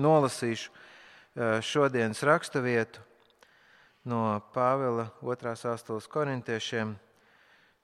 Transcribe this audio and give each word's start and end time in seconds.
nolasīšu 0.00 0.72
šodienas 1.64 2.22
raksturvietu 2.26 3.04
no 4.04 4.40
Pāvila 4.54 5.10
2. 5.20 5.54
sastāvs 5.56 6.08
korintiešiem, 6.10 6.94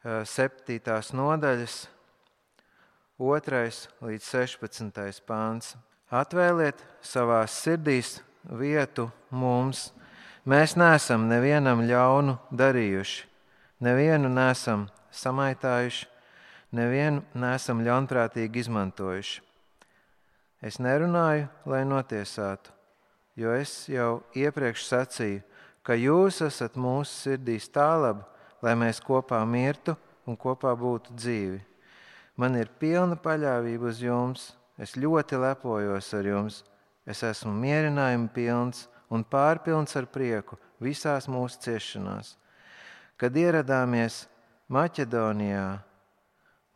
7. 0.07 0.81
nodaļas, 1.19 1.77
2. 3.19 3.63
līdz 4.05 4.25
16. 4.29 5.23
pāns. 5.27 5.75
Atvēliet 6.13 6.83
savā 7.03 7.41
sirdīs 7.51 8.21
vietu 8.47 9.09
mums. 9.31 9.91
Mēs 10.47 10.77
neesam 10.79 11.27
nevienam 11.27 11.83
ļaunu 11.89 12.37
darījuši, 12.55 13.25
nevienu 13.83 14.31
nesam 14.31 14.87
samaitājuši, 15.11 16.07
nevienu 16.77 17.25
nesam 17.35 17.83
ļaunprātīgi 17.83 18.63
izmantojuši. 18.63 19.46
Es 20.65 20.81
nerunāju, 20.81 21.49
lai 21.69 21.85
notiesātu, 21.85 22.73
jo 23.37 23.53
es 23.53 23.87
jau 23.93 24.23
iepriekš 24.35 24.87
sacīju, 24.89 25.43
ka 25.85 25.95
jūs 25.95 26.41
esat 26.47 26.79
mūsu 26.81 27.13
sirdīs 27.13 27.69
tālāk, 27.71 28.23
lai 28.65 28.75
mēs 28.79 29.03
kopā 29.05 29.43
mirtu 29.47 29.95
un 30.27 30.37
kopā 30.37 30.73
būtu 30.79 31.15
dzīvi. 31.15 31.61
Man 32.37 32.57
ir 32.57 32.73
pilna 32.81 33.17
paļāvība 33.21 33.93
uz 33.93 34.01
jums, 34.03 34.51
Es 34.77 34.93
ļoti 34.97 35.39
lepojos 35.41 36.13
ar 36.15 36.27
jums. 36.29 36.61
Es 37.09 37.23
esmu 37.25 37.53
mierinājuma 37.57 38.29
pilns 38.35 38.85
un 39.13 39.25
pārpilns 39.25 39.97
ar 39.97 40.09
prieku 40.11 40.59
visās 40.83 41.29
mūsu 41.31 41.63
ciešanās. 41.65 42.35
Kad 43.17 43.37
ieradāmies 43.41 44.27
Maķedonijā, 44.69 45.79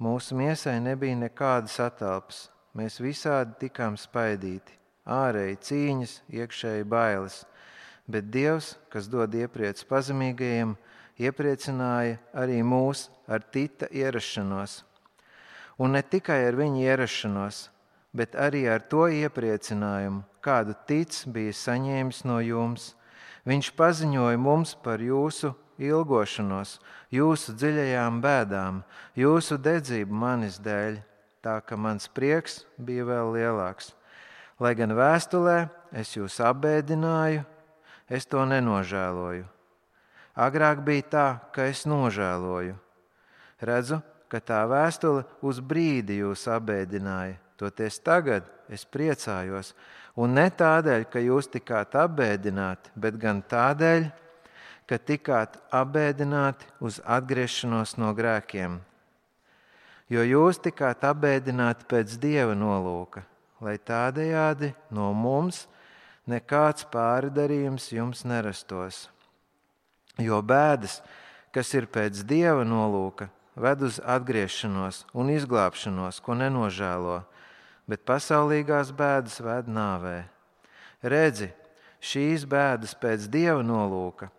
mūsu 0.01 0.39
miesai 0.39 0.79
nebija 0.81 1.19
nekādas 1.19 1.77
atelpas. 1.83 2.47
Mēs 2.79 3.01
visādi 3.03 3.57
tikām 3.65 3.97
spaidīti, 3.99 4.77
ārēji 5.11 5.57
cīņas, 5.67 6.13
iekšēji 6.31 6.87
bailes. 6.87 7.41
Bet 8.11 8.31
Dievs, 8.31 8.77
kas 8.91 9.09
dod 9.11 9.35
iepriec 9.35 9.83
pazemīgajiem, 9.91 10.77
iepriecināja 11.19 12.21
arī 12.35 12.61
mūs 12.63 13.09
ar 13.27 13.43
Tita 13.43 13.91
ierašanos. 13.91 14.85
Un 15.83 15.97
ne 15.97 16.03
tikai 16.03 16.45
ar 16.47 16.59
viņa 16.59 16.87
ierašanos, 16.93 17.59
bet 18.15 18.39
arī 18.39 18.67
ar 18.71 18.83
to 18.87 19.07
iepriecinājumu, 19.19 20.23
kādu 20.45 20.75
tic 20.87 21.15
bija 21.27 21.57
saņēmis 21.57 22.23
no 22.29 22.39
jums. 22.45 22.95
Viņš 23.49 23.75
paziņoja 23.75 24.39
mums 24.39 24.77
par 24.85 25.03
jūsu 25.03 25.55
ilgošanos, 25.81 26.79
jūsu 27.11 27.55
dziļajām 27.57 28.21
bēdām, 28.23 28.83
jūsu 29.17 29.59
dedzību 29.59 30.23
manis 30.23 30.61
dēļ, 30.63 31.01
tā 31.45 31.59
ka 31.65 31.77
mans 31.77 32.09
prieks 32.13 32.65
bija 32.79 33.07
vēl 33.09 33.35
lielāks. 33.37 33.93
Lai 34.61 34.75
gan 34.77 34.93
vēstulē 34.97 35.69
es 35.97 36.15
jūs 36.17 36.39
apbēdināju, 36.45 37.45
es 38.09 38.29
to 38.29 38.45
nenožēloju. 38.45 39.47
Agrāk 40.41 40.85
bija 40.85 41.07
tā, 41.11 41.29
ka 41.55 41.69
es 41.69 41.87
nožēloju. 41.89 42.77
Redzu, 43.61 44.01
ka 44.31 44.41
tā 44.41 44.65
vēstule 44.69 45.25
uz 45.45 45.61
brīdi 45.61 46.21
jūs 46.21 46.47
apbēdināja 46.49 47.39
Toties 47.61 47.99
tagad 48.01 48.47
es 48.73 48.87
priecājos, 48.89 49.75
un 50.17 50.33
ne 50.33 50.47
tādēļ, 50.49 51.03
ka 51.13 51.21
jūs 51.21 51.51
tikāt 51.53 51.93
apbēdināti, 52.01 52.89
bet 52.97 53.19
gan 53.21 53.43
tādēļ, 53.45 54.07
ka 54.89 54.97
tikāt 54.97 55.59
apbēdināti 55.69 56.71
uz 56.81 57.03
atgriešanos 57.05 57.99
no 58.01 58.15
grēkiem. 58.17 58.79
Jo 60.11 60.25
jūs 60.27 60.59
tikāt 60.59 61.05
apbēdināti 61.07 61.87
pēc 61.91 62.17
dieva 62.19 62.57
nolūka, 62.59 63.23
lai 63.63 63.77
tādējādi 63.79 64.73
no 64.91 65.13
mums 65.15 65.67
nekāds 66.27 66.87
pārdarījums 66.91 67.91
jums 67.95 68.25
nerastos. 68.27 69.05
Jo 70.19 70.43
bēdas, 70.43 70.99
kas 71.55 71.71
ir 71.79 71.87
pēc 71.87 72.25
dieva 72.27 72.67
nolūka, 72.67 73.31
ved 73.55 73.87
uz 73.87 74.01
atgriešanos 74.03 75.05
un 75.15 75.31
izglābšanos, 75.31 76.19
ko 76.25 76.35
nenožēlo 76.39 77.21
bet 77.91 78.07
pasaulīgās 78.07 78.93
bēdas 78.95 79.41
ved 79.43 79.71
nāvē. 79.71 80.23
Redzi, 81.03 81.51
šīs 82.05 82.47
bēdas 82.49 82.95
pēc 83.01 83.27
dieva 83.33 83.65
nolūka, 83.67 84.31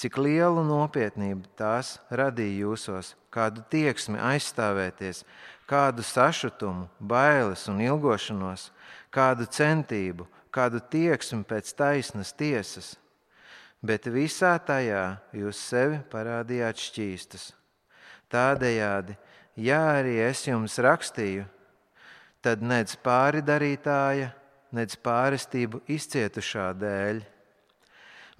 cik 0.00 0.18
lielu 0.18 0.64
nopietnību 0.66 1.52
tās 1.58 1.98
radīja 2.10 2.64
jūsos, 2.64 3.14
kādu 3.30 3.62
tieksmi 3.70 4.18
aizstāvēties, 4.18 5.22
kādu 5.70 6.02
sašutumu, 6.02 6.88
bailes 6.98 7.66
un 7.70 7.80
ilgošanos, 7.84 8.70
kādu 9.14 9.46
centību, 9.46 10.26
kādu 10.50 10.82
tieksmi 10.90 11.46
pēc 11.46 11.72
taisnas 11.78 12.34
tiesas. 12.34 12.96
Bet 13.80 14.10
visā 14.10 14.56
tajā 14.60 15.20
jūs 15.32 15.60
sevi 15.70 16.02
parādījāt 16.12 16.82
šķīstas. 16.82 17.46
Tādējādi, 18.30 19.16
ja 19.56 19.80
arī 19.96 20.18
es 20.26 20.44
jums 20.46 20.76
rakstīju, 20.82 21.46
tad 22.44 22.62
nec 22.62 22.92
pāri 23.02 23.40
darītāja, 23.42 24.30
nec 24.76 24.94
pārestību 25.02 25.80
izcietušā 25.90 26.68
dēļ, 26.78 27.22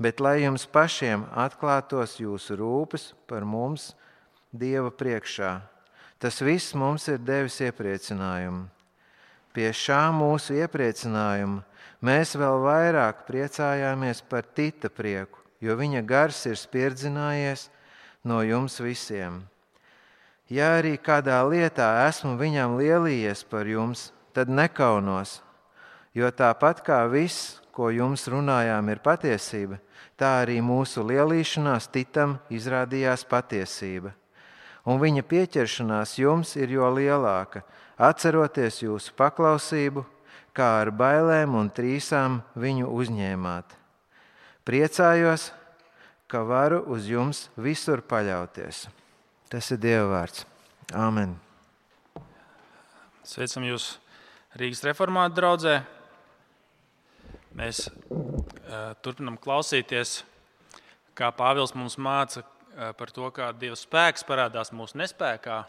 bet 0.01 0.21
lai 0.23 0.37
jums 0.45 0.67
pašiem 0.71 1.25
atklātos 1.37 2.19
jūsu 2.21 2.59
rūpes 2.61 3.11
par 3.31 3.45
mums 3.49 3.91
Dieva 4.51 4.91
priekšā. 4.91 5.61
Tas 6.19 6.41
viss 6.43 6.75
mums 6.75 7.07
ir 7.09 7.21
devis 7.23 7.61
iepriecinājumu. 7.63 8.67
Pie 9.55 9.69
šā 9.71 10.11
mūsu 10.15 10.57
iepriecinājuma 10.59 11.63
mēs 12.03 12.35
vēl 12.35 12.59
vairāk 12.65 13.23
priecājāmies 13.31 14.25
par 14.27 14.43
Tita 14.43 14.91
prieku, 14.91 15.39
jo 15.63 15.79
viņa 15.79 16.03
gars 16.03 16.43
ir 16.51 16.59
spierdzinājies 16.59 17.69
no 18.27 18.43
jums 18.43 18.81
visiem. 18.83 19.41
Ja 20.51 20.75
arī 20.81 20.97
kādā 20.99 21.39
lietā 21.47 21.93
esmu 22.09 22.35
viņam 22.35 22.75
lielījies 22.83 23.47
par 23.47 23.71
jums, 23.71 24.11
tad 24.35 24.51
nekaunos, 24.51 25.39
jo 26.11 26.27
tāpat 26.27 26.83
kā 26.83 27.05
viss, 27.07 27.61
ko 27.71 27.93
jums 27.95 28.27
runājām, 28.27 28.91
ir 28.91 28.99
patiesība, 28.99 29.79
tā 30.19 30.41
arī 30.43 30.59
mūsu 30.59 31.07
lielīšanās 31.07 31.87
titam 31.95 32.41
izrādījās 32.51 33.23
patiesība. 33.31 34.11
Un 34.89 35.01
viņa 35.03 35.25
pieķeršanās 35.29 36.17
jums 36.21 36.55
ir 36.57 36.73
jo 36.73 36.89
lielāka, 36.95 37.65
atceroties 38.01 38.81
jūsu 38.85 39.13
paklausību, 39.19 40.07
kā 40.57 40.71
ar 40.83 40.91
bailēm 40.95 41.55
un 41.59 41.69
trīsām 41.73 42.41
viņu 42.59 42.89
uzņēmāt. 42.89 43.77
Priecājos, 44.65 45.51
ka 46.31 46.43
varu 46.47 46.81
uz 46.95 47.09
jums 47.11 47.49
visur 47.59 48.03
paļauties. 48.07 48.87
Tas 49.51 49.71
ir 49.75 49.81
Dieva 49.83 50.07
vārds. 50.13 50.45
Āmen. 50.95 51.35
Sveicam 53.27 53.67
jūs 53.67 53.97
Rīgas 54.59 54.83
reformāta 54.87 55.37
draugzē. 55.37 55.75
Mēs 57.55 57.89
uh, 57.91 58.95
turpinām 59.03 59.37
klausīties, 59.43 60.21
kā 61.19 61.33
Pāvils 61.35 61.75
mums 61.75 61.99
māca 61.99 62.45
par 62.75 63.11
to, 63.15 63.29
kā 63.35 63.51
Dieva 63.57 63.77
spēks 63.79 64.27
parādās 64.29 64.73
mūsu 64.75 64.99
nespējā. 65.01 65.61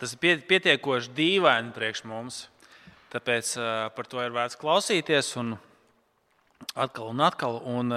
Tas 0.00 0.12
ir 0.12 0.42
pietiekoši 0.48 1.14
dīvaini 1.16 1.72
priekš 1.76 2.04
mums. 2.08 2.42
Tāpēc 3.14 3.54
par 3.96 4.08
to 4.10 4.20
ir 4.20 4.34
vērts 4.34 4.58
klausīties 4.60 5.32
un 5.40 5.54
atkal 6.74 7.12
un 7.12 7.22
atkal. 7.24 7.60
Un 7.64 7.96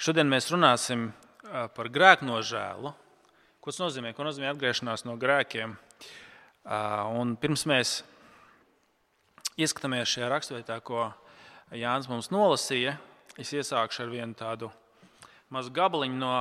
šodien 0.00 0.30
mēs 0.30 0.48
runāsim 0.54 1.10
par 1.44 1.90
grēku 1.92 2.28
nožēlu. 2.28 2.94
Ko 3.60 3.72
tas 3.72 3.80
nozīmē? 3.82 4.14
Ko 4.16 4.24
nozīmē 4.26 4.52
atgriešanās 4.52 5.04
no 5.08 5.18
grēkiem? 5.20 5.76
Un 6.64 7.36
pirms 7.40 7.66
mēs 7.68 7.98
ieskatāmies 9.60 10.08
šajā 10.08 10.30
raksturvietā, 10.32 10.80
ko 10.80 11.10
Jānis 11.74 12.08
mums 12.08 12.30
nolasīja, 12.32 12.96
es 13.40 13.52
iesākšu 13.52 14.04
ar 14.04 14.12
vienu 14.12 14.36
tādu 14.38 14.70
mazu 15.52 15.72
gabaliņu 15.74 16.16
no 16.18 16.32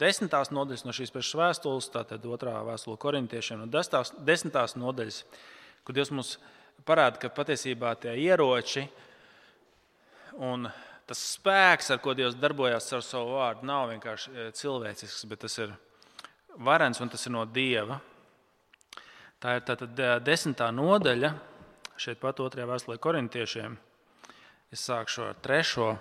desmitās 0.00 0.50
nodaļas, 0.52 0.84
no 0.84 0.92
šīs 0.96 1.12
pašas 1.14 1.38
vēstules, 1.40 1.88
tātad 1.94 2.24
otrā 2.28 2.58
vēstule 2.66 2.98
korintiešiem, 3.00 3.62
no 3.62 3.68
desmitās, 3.70 4.12
desmitās 4.26 4.76
nodaļas, 4.76 5.22
kur 5.84 5.96
Dievs 5.96 6.12
mums 6.12 6.34
parāda, 6.88 7.20
ka 7.22 7.32
patiesībā 7.32 7.94
tie 8.00 8.16
ieroči 8.20 8.84
un 10.44 10.68
tas 11.08 11.22
spēks, 11.36 11.90
ar 11.94 12.02
ko 12.04 12.14
Dievs 12.14 12.36
darbojas 12.38 12.92
ar 12.96 13.04
savu 13.04 13.38
vārdu, 13.38 13.66
nav 13.68 13.88
vienkārši 13.94 14.50
cilvēcisks, 14.60 15.24
bet 15.30 15.42
tas 15.46 15.56
ir 15.62 15.72
varens 16.60 17.00
un 17.00 17.08
tas 17.08 17.24
ir 17.26 17.34
no 17.34 17.46
dieva. 17.48 18.00
Tā 19.40 19.56
ir 19.56 19.64
tātad 19.64 19.96
desmitā 20.24 20.68
nodaļa, 20.74 21.32
šeit 22.00 22.20
pat 22.20 22.40
otrajā 22.44 22.68
vēstulē 22.68 22.98
korintiešiem. 23.00 23.76
Es 24.70 24.84
sākšu 24.86 25.30
ar 25.30 25.40
trešo 25.42 25.94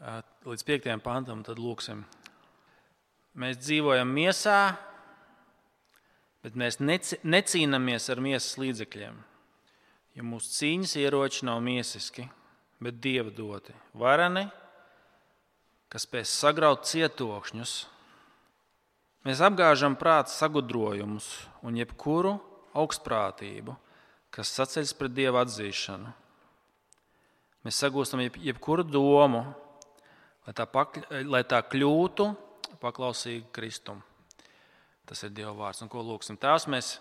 līdz 0.00 0.64
piektajam 0.66 1.00
pantam, 1.00 1.42
tad 1.44 1.60
lūksim. 1.60 2.02
Mēs 3.36 3.58
dzīvojam 3.60 4.10
miesā, 4.12 4.76
bet 6.44 6.56
mēs 6.56 6.78
necīnāmies 6.80 8.10
ar 8.12 8.20
miesas 8.20 8.58
līdzekļiem. 8.60 9.24
ja 10.16 10.22
mūsu 10.24 10.48
cīņas 10.48 10.96
ieroči 10.96 11.44
nav 11.44 11.60
miesiski, 11.60 12.24
bet 12.80 13.00
dieva 13.04 13.28
doti, 13.30 13.74
vareni, 13.92 14.46
kas 15.92 16.06
spēj 16.08 16.24
sagraut 16.24 16.86
cietokšņus. 16.88 17.74
Mēs 19.28 19.42
apgāžam 19.44 19.96
prāta 19.96 20.30
sagudrojumus 20.32 21.26
un 21.60 21.76
jebkuru 21.76 22.38
augstprātību, 22.76 23.76
kas 24.30 24.54
saceļas 24.56 24.94
pret 24.96 25.12
dieva 25.12 25.42
atzīšanu. 25.44 26.12
Mēs 27.66 27.80
sagūstam 27.82 28.22
jeb, 28.22 28.36
jebkuru 28.38 28.84
domu, 28.86 29.42
lai 30.46 30.54
tā, 30.54 30.66
pakļ, 30.70 31.06
lai 31.26 31.42
tā 31.48 31.60
kļūtu 31.66 32.28
paklausīga 32.82 33.50
Kristum. 33.54 34.02
Tas 35.06 35.22
ir 35.22 35.34
Dieva 35.34 35.54
vārds, 35.54 35.82
un 35.82 35.90
ko 35.90 36.02
lūgsim. 36.02 36.38
Tās 36.38 36.66
mēs, 36.70 36.96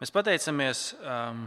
mēs 0.00 0.12
pateicamies. 0.12 0.84
Um, 1.00 1.46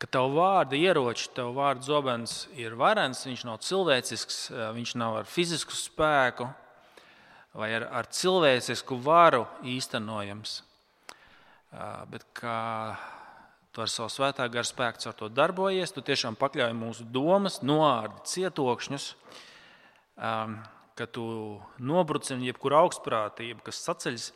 ka 0.00 0.08
tavu 0.08 0.38
vārdu 0.38 0.78
ieroči, 0.80 1.28
tavu 1.36 1.52
vārdu 1.58 1.84
zobens 1.84 2.46
ir 2.58 2.74
varens, 2.78 3.26
viņš 3.28 3.44
nav 3.46 3.60
cilvēcisks, 3.66 4.40
uh, 4.54 4.70
viņš 4.76 4.96
nav 4.98 5.20
ar 5.20 5.28
fizisku 5.28 5.76
spēku 5.76 6.48
vai 7.58 7.72
ar, 7.76 7.86
ar 8.00 8.08
cilvēcisku 8.08 8.98
varu 9.04 9.44
īstenojams. 9.66 10.60
Uh, 11.70 12.02
bet 12.10 12.24
kā 12.34 12.60
tu 13.70 13.84
ar 13.84 13.90
savu 13.92 14.10
svētā 14.10 14.48
gara 14.50 14.66
spēku 14.66 15.08
ar 15.08 15.16
to 15.16 15.30
darbojies, 15.30 15.94
tu 15.94 16.02
tiešām 16.02 16.38
pakļauj 16.40 16.74
mūsu 16.76 17.06
domas, 17.06 17.60
noārdi 17.62 18.22
cietokšņus. 18.32 19.14
Um, 20.20 20.60
ka 21.00 21.06
tu 21.08 21.24
nobrucini 21.80 22.50
jebkuru 22.50 22.76
augstprātību, 22.82 23.62
kas 23.64 23.78
saceļas 23.86 24.26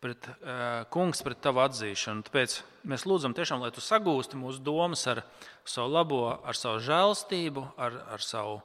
pret 0.00 0.28
uh, 0.30 0.86
kungs, 0.92 1.20
pret 1.24 1.42
tavu 1.44 1.60
atzīšanu. 1.66 2.24
Tāpēc 2.24 2.54
mēs 2.88 3.04
lūdzam, 3.04 3.34
tiešām, 3.36 3.60
lai 3.60 3.72
tu 3.74 3.84
sagūsti 3.84 4.40
mūsu 4.40 4.62
domas 4.64 5.04
ar 5.12 5.20
savu 5.68 5.92
labo, 5.92 6.22
ar 6.40 6.56
savu 6.56 6.80
žēlstību, 6.86 7.66
ar, 7.76 7.98
ar 8.16 8.24
savu, 8.24 8.62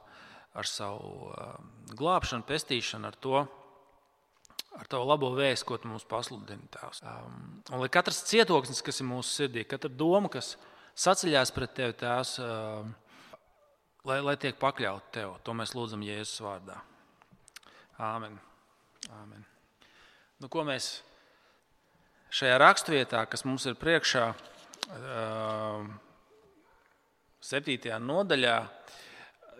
ar 0.56 0.68
savu 0.68 1.32
uh, 1.32 1.58
glābšanu, 1.98 2.46
pestīšanu, 2.48 3.10
ar 3.10 3.20
to. 3.20 3.44
Ar 4.78 4.88
tavu 4.88 5.04
labo 5.08 5.28
vēstu, 5.36 5.66
ko 5.68 5.78
tu 5.80 5.90
mums 5.90 6.06
pasludini, 6.08 6.70
Tēvs. 6.72 7.02
Um, 7.04 7.60
un 7.68 7.82
lai 7.82 7.90
katrs 7.92 8.22
cietoksnis, 8.30 8.80
kas 8.84 9.02
ir 9.02 9.08
mūsu 9.10 9.34
sirdī, 9.34 9.66
katra 9.68 9.90
doma, 9.92 10.30
kas 10.32 10.54
saceļās 10.96 11.52
pret 11.52 11.74
tevi, 11.76 11.96
Tēvs, 12.00 12.34
uh, 12.40 13.36
lai, 14.08 14.18
lai 14.24 14.36
tiek 14.40 14.56
pakļauta 14.60 15.12
tev, 15.18 15.36
to 15.44 15.54
mēs 15.56 15.76
lūdzam 15.76 16.04
Jēzus 16.06 16.42
vārdā. 16.44 16.80
Āmen. 18.02 18.38
Āmen. 19.20 19.44
Nu, 20.42 20.48
ko 20.50 20.64
mēs 20.66 21.02
šajā 22.34 22.56
raksturvietā, 22.58 23.22
kas 23.30 23.44
mums 23.46 23.66
ir 23.68 23.76
priekšā, 23.78 24.24
septītajā 27.42 27.98
nodaļā, 28.02 28.56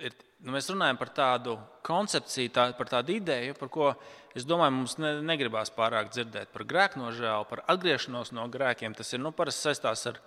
ir, 0.08 0.16
nu, 0.42 0.54
mēs 0.54 0.70
runājam 0.70 0.98
par 1.00 1.12
tādu 1.16 1.56
koncepciju, 1.86 2.52
tā, 2.54 2.68
par 2.78 2.90
tādu 2.90 3.16
ideju, 3.16 3.56
par 3.58 3.70
ko 3.72 3.90
es 4.36 4.46
domāju, 4.48 4.76
mums 4.76 4.96
ne, 5.02 5.16
negribās 5.26 5.72
pārāk 5.74 6.12
dzirdēt 6.12 6.52
par 6.54 6.66
grēknožēlu, 6.68 7.48
par 7.50 7.64
atgriešanos 7.72 8.34
no 8.36 8.48
grēkiem. 8.52 8.96
Tas 8.98 9.12
ir 9.12 9.22
nu, 9.22 9.34
parasti 9.36 9.68
saistās 9.68 10.06
ar, 10.10 10.18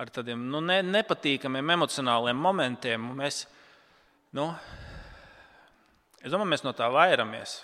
ar 0.00 0.12
tādiem 0.12 0.48
nu, 0.52 0.62
ne, 0.64 0.80
nepatīkamiem 0.86 1.74
emocionāliem 1.76 2.46
momentiem. 2.48 3.10
Mēs, 3.20 3.44
nu, 4.36 4.52
Es 6.20 6.28
domāju, 6.28 6.50
mēs 6.52 6.64
no 6.66 6.74
tā 6.76 6.84
vairamies. 6.92 7.62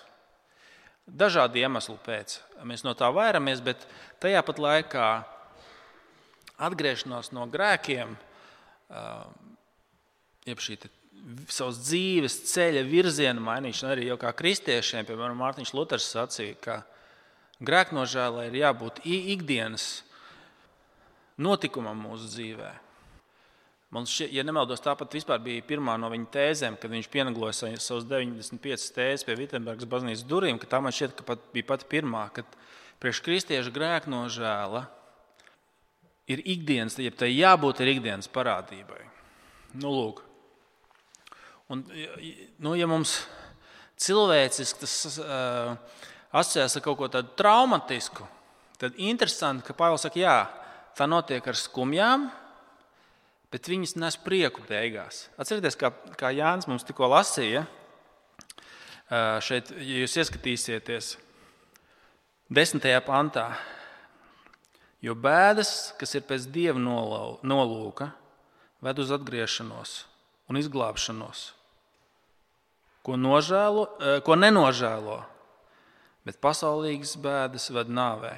Dažādu 1.06 1.60
iemeslu 1.60 1.98
pēc 2.02 2.38
mēs 2.66 2.86
no 2.86 2.94
tā 2.96 3.10
vairamies, 3.12 3.60
bet 3.60 3.84
tajā 4.22 4.40
pat 4.46 4.60
laikā 4.62 5.08
atgriešanās 6.66 7.34
no 7.36 7.44
grēkiem, 7.52 8.14
jeb 10.48 10.64
šī 10.64 10.78
savas 11.50 11.80
dzīves 11.82 12.38
ceļa 12.52 12.84
virziena 12.86 13.42
mainīšana, 13.42 13.94
arī 13.94 14.08
jau 14.10 14.18
kā 14.20 14.32
kristiešiem, 14.36 15.06
piemēram, 15.08 15.38
Mārtiņš 15.40 15.72
Luters 15.74 16.08
sacīja, 16.14 16.56
ka 16.62 16.80
grēknožēlē 17.66 18.48
ir 18.48 18.58
jābūt 18.62 19.00
ikdienas 19.06 19.86
notikumam 21.42 21.98
mūsu 22.06 22.30
dzīvēm. 22.32 22.82
Man 23.94 24.04
šķiet, 24.10 24.32
ja 24.34 24.42
nemaldos, 24.42 24.82
tāpat 24.82 25.14
bija 25.44 25.62
pirmā 25.64 25.94
no 25.96 26.10
viņa 26.10 26.26
tēzēm, 26.34 26.76
kad 26.76 26.90
viņš 26.90 27.06
pienagloja 27.08 27.54
savus 27.78 28.04
95 28.10 28.90
tēzes 28.96 29.24
pie 29.24 29.36
Vitsenburgas 29.38 29.88
baznīcas 29.88 30.26
durvīm. 30.26 30.58
Tā 30.58 30.82
man 30.82 30.92
šķiet, 30.92 31.14
ka 31.16 31.26
pat, 31.30 31.44
bija 31.54 31.68
pati 31.70 31.86
pirmā, 31.88 32.26
kad 32.34 32.58
priekš 33.00 33.22
kristiešu 33.22 33.72
grēku 33.72 34.10
nožēla 34.10 34.82
ir 36.26 36.42
ikdienas, 36.42 36.98
ja 36.98 37.14
tai 37.14 37.30
jābūt 37.30 37.84
ir 37.84 37.94
ikdienas 37.94 38.28
parādībai. 38.34 39.04
Nu, 39.78 39.94
lūk. 39.94 40.25
Un, 41.72 41.82
nu, 42.62 42.74
ja 42.78 42.86
mums 42.86 43.18
cilvēciski 43.98 44.82
tas 44.84 44.96
uh, 45.18 45.74
asociēs 46.30 46.78
ar 46.78 46.84
kaut 46.84 47.00
ko 47.00 47.10
tādu 47.10 47.32
traumatisku, 47.38 48.26
tad 48.78 48.98
interesanti, 49.02 49.64
ka 49.66 49.74
Pāvils 49.74 50.04
saka, 50.06 50.20
jā, 50.20 50.38
tā 50.98 51.08
notiek 51.10 51.46
ar 51.48 51.58
skumjām 51.58 52.28
bet 53.52 53.70
viņas 53.70 53.94
nes 53.96 54.18
prieku 54.20 54.64
beigās. 54.68 55.26
Atcerieties, 55.40 55.78
kā, 55.78 55.92
kā 56.18 56.32
Jānis 56.34 56.68
mums 56.68 56.86
tikko 56.86 57.08
lasīja. 57.12 57.64
Šeit, 59.46 59.70
ja 59.78 60.02
jūs 60.02 60.16
ieskatīsieties, 60.18 61.12
desmitajā 62.50 62.98
pantā, 63.06 63.46
jo 65.00 65.14
bēdas, 65.14 65.94
kas 66.00 66.16
ir 66.18 66.26
pēc 66.26 66.48
dieva 66.50 66.82
nolūka, 66.82 68.10
ved 68.82 68.98
uz 69.00 69.14
atgriešanos 69.14 70.00
un 70.50 70.58
izglābšanos, 70.60 71.50
ko, 73.06 73.18
nožēlo, 73.20 73.86
ko 74.26 74.38
nenožēlo, 74.38 75.20
bet 76.26 76.40
pasaulīgas 76.42 77.14
bēdas 77.22 77.68
ved 77.74 77.90
nāvē. 77.92 78.34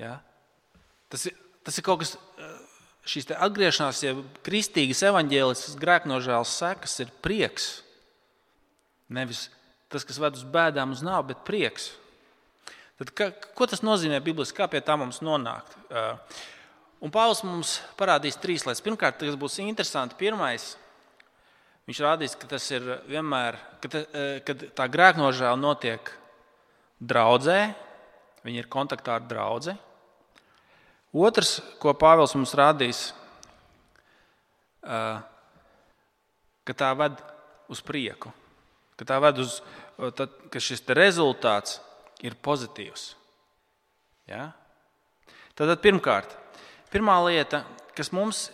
Ja? 0.00 0.18
Tas, 1.12 1.28
ir, 1.30 1.36
tas 1.66 1.78
ir 1.78 1.86
kaut 1.86 2.02
kas 2.02 2.16
šīs 3.10 3.30
atgriešanās, 3.34 4.02
ja 4.04 4.14
kristīgas 4.46 5.02
evaņģēliskas 5.10 5.78
grēknožēlas 5.80 6.58
sekas 6.62 6.98
ir 7.04 7.14
prieks. 7.24 7.70
Nevis 9.10 9.48
tas, 9.90 10.06
kas 10.06 10.20
ved 10.22 10.38
uz 10.38 10.46
bēdām, 10.46 10.94
uz 10.94 11.02
nāvi, 11.02 11.32
bet 11.32 11.42
prieks. 11.46 11.90
Tad, 13.00 13.10
ka, 13.16 13.30
ko 13.56 13.66
tas 13.66 13.82
nozīmē 13.82 14.20
Bībeliski, 14.22 14.58
kā 14.60 14.68
pie 14.70 14.82
tā 14.84 14.94
mums 15.00 15.22
nonākt? 15.24 15.72
Uh, 15.88 16.18
un 17.00 17.12
Pāvils 17.12 17.42
mums 17.46 17.78
parādīs 17.98 18.38
trīs 18.40 18.66
lietas. 18.66 18.84
Pirmkārt, 18.84 19.18
tas 19.20 19.38
būs 19.40 19.58
interesanti. 19.64 20.18
Pirmais, 20.20 20.74
viņš 21.88 22.02
rādīs, 22.04 22.36
ka 22.38 22.48
tas 22.50 22.70
ir 22.72 22.86
vienmēr, 23.10 23.58
kad, 23.82 24.00
uh, 24.00 24.34
kad 24.46 24.66
tā 24.78 24.88
grēknožēla 24.92 25.58
notiek 25.60 26.12
draudzē, 27.00 27.60
viņi 28.44 28.62
ir 28.62 28.68
kontaktā 28.72 29.16
ar 29.18 29.24
draugu. 29.28 29.76
Otrs, 31.10 31.58
ko 31.82 31.90
Pāvils 31.98 32.36
mums 32.36 32.54
rādīs, 32.54 33.08
ka 34.80 36.76
tā 36.76 36.90
ved 36.96 37.18
uz 37.70 37.80
prieku, 37.82 38.30
ka 38.94 39.06
tā 39.08 39.18
ved 39.22 39.42
uz 39.42 39.58
tad, 40.16 40.30
ka 40.52 40.62
šis 40.62 40.84
rezultāts 40.96 41.80
ir 42.22 42.36
pozitīvs. 42.38 43.14
Ja? 44.30 44.52
Tad 45.58 45.74
pirmkārt, 45.82 46.30
pirmā 46.90 47.16
lieta, 47.26 47.62
kas 47.96 48.10
mums, 48.14 48.48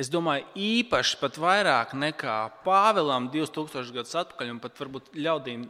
es 0.00 0.10
domāju, 0.12 0.46
īpaši 0.58 1.18
pat 1.20 1.38
vairāk 1.40 1.94
nekā 1.98 2.36
Pāvēlam 2.66 3.30
2000 3.32 3.94
gadus 3.94 4.16
atpakaļ, 4.24 4.52
un 4.54 4.60
pat 4.62 4.78
varbūt 4.80 5.12
ļaudīm 5.16 5.66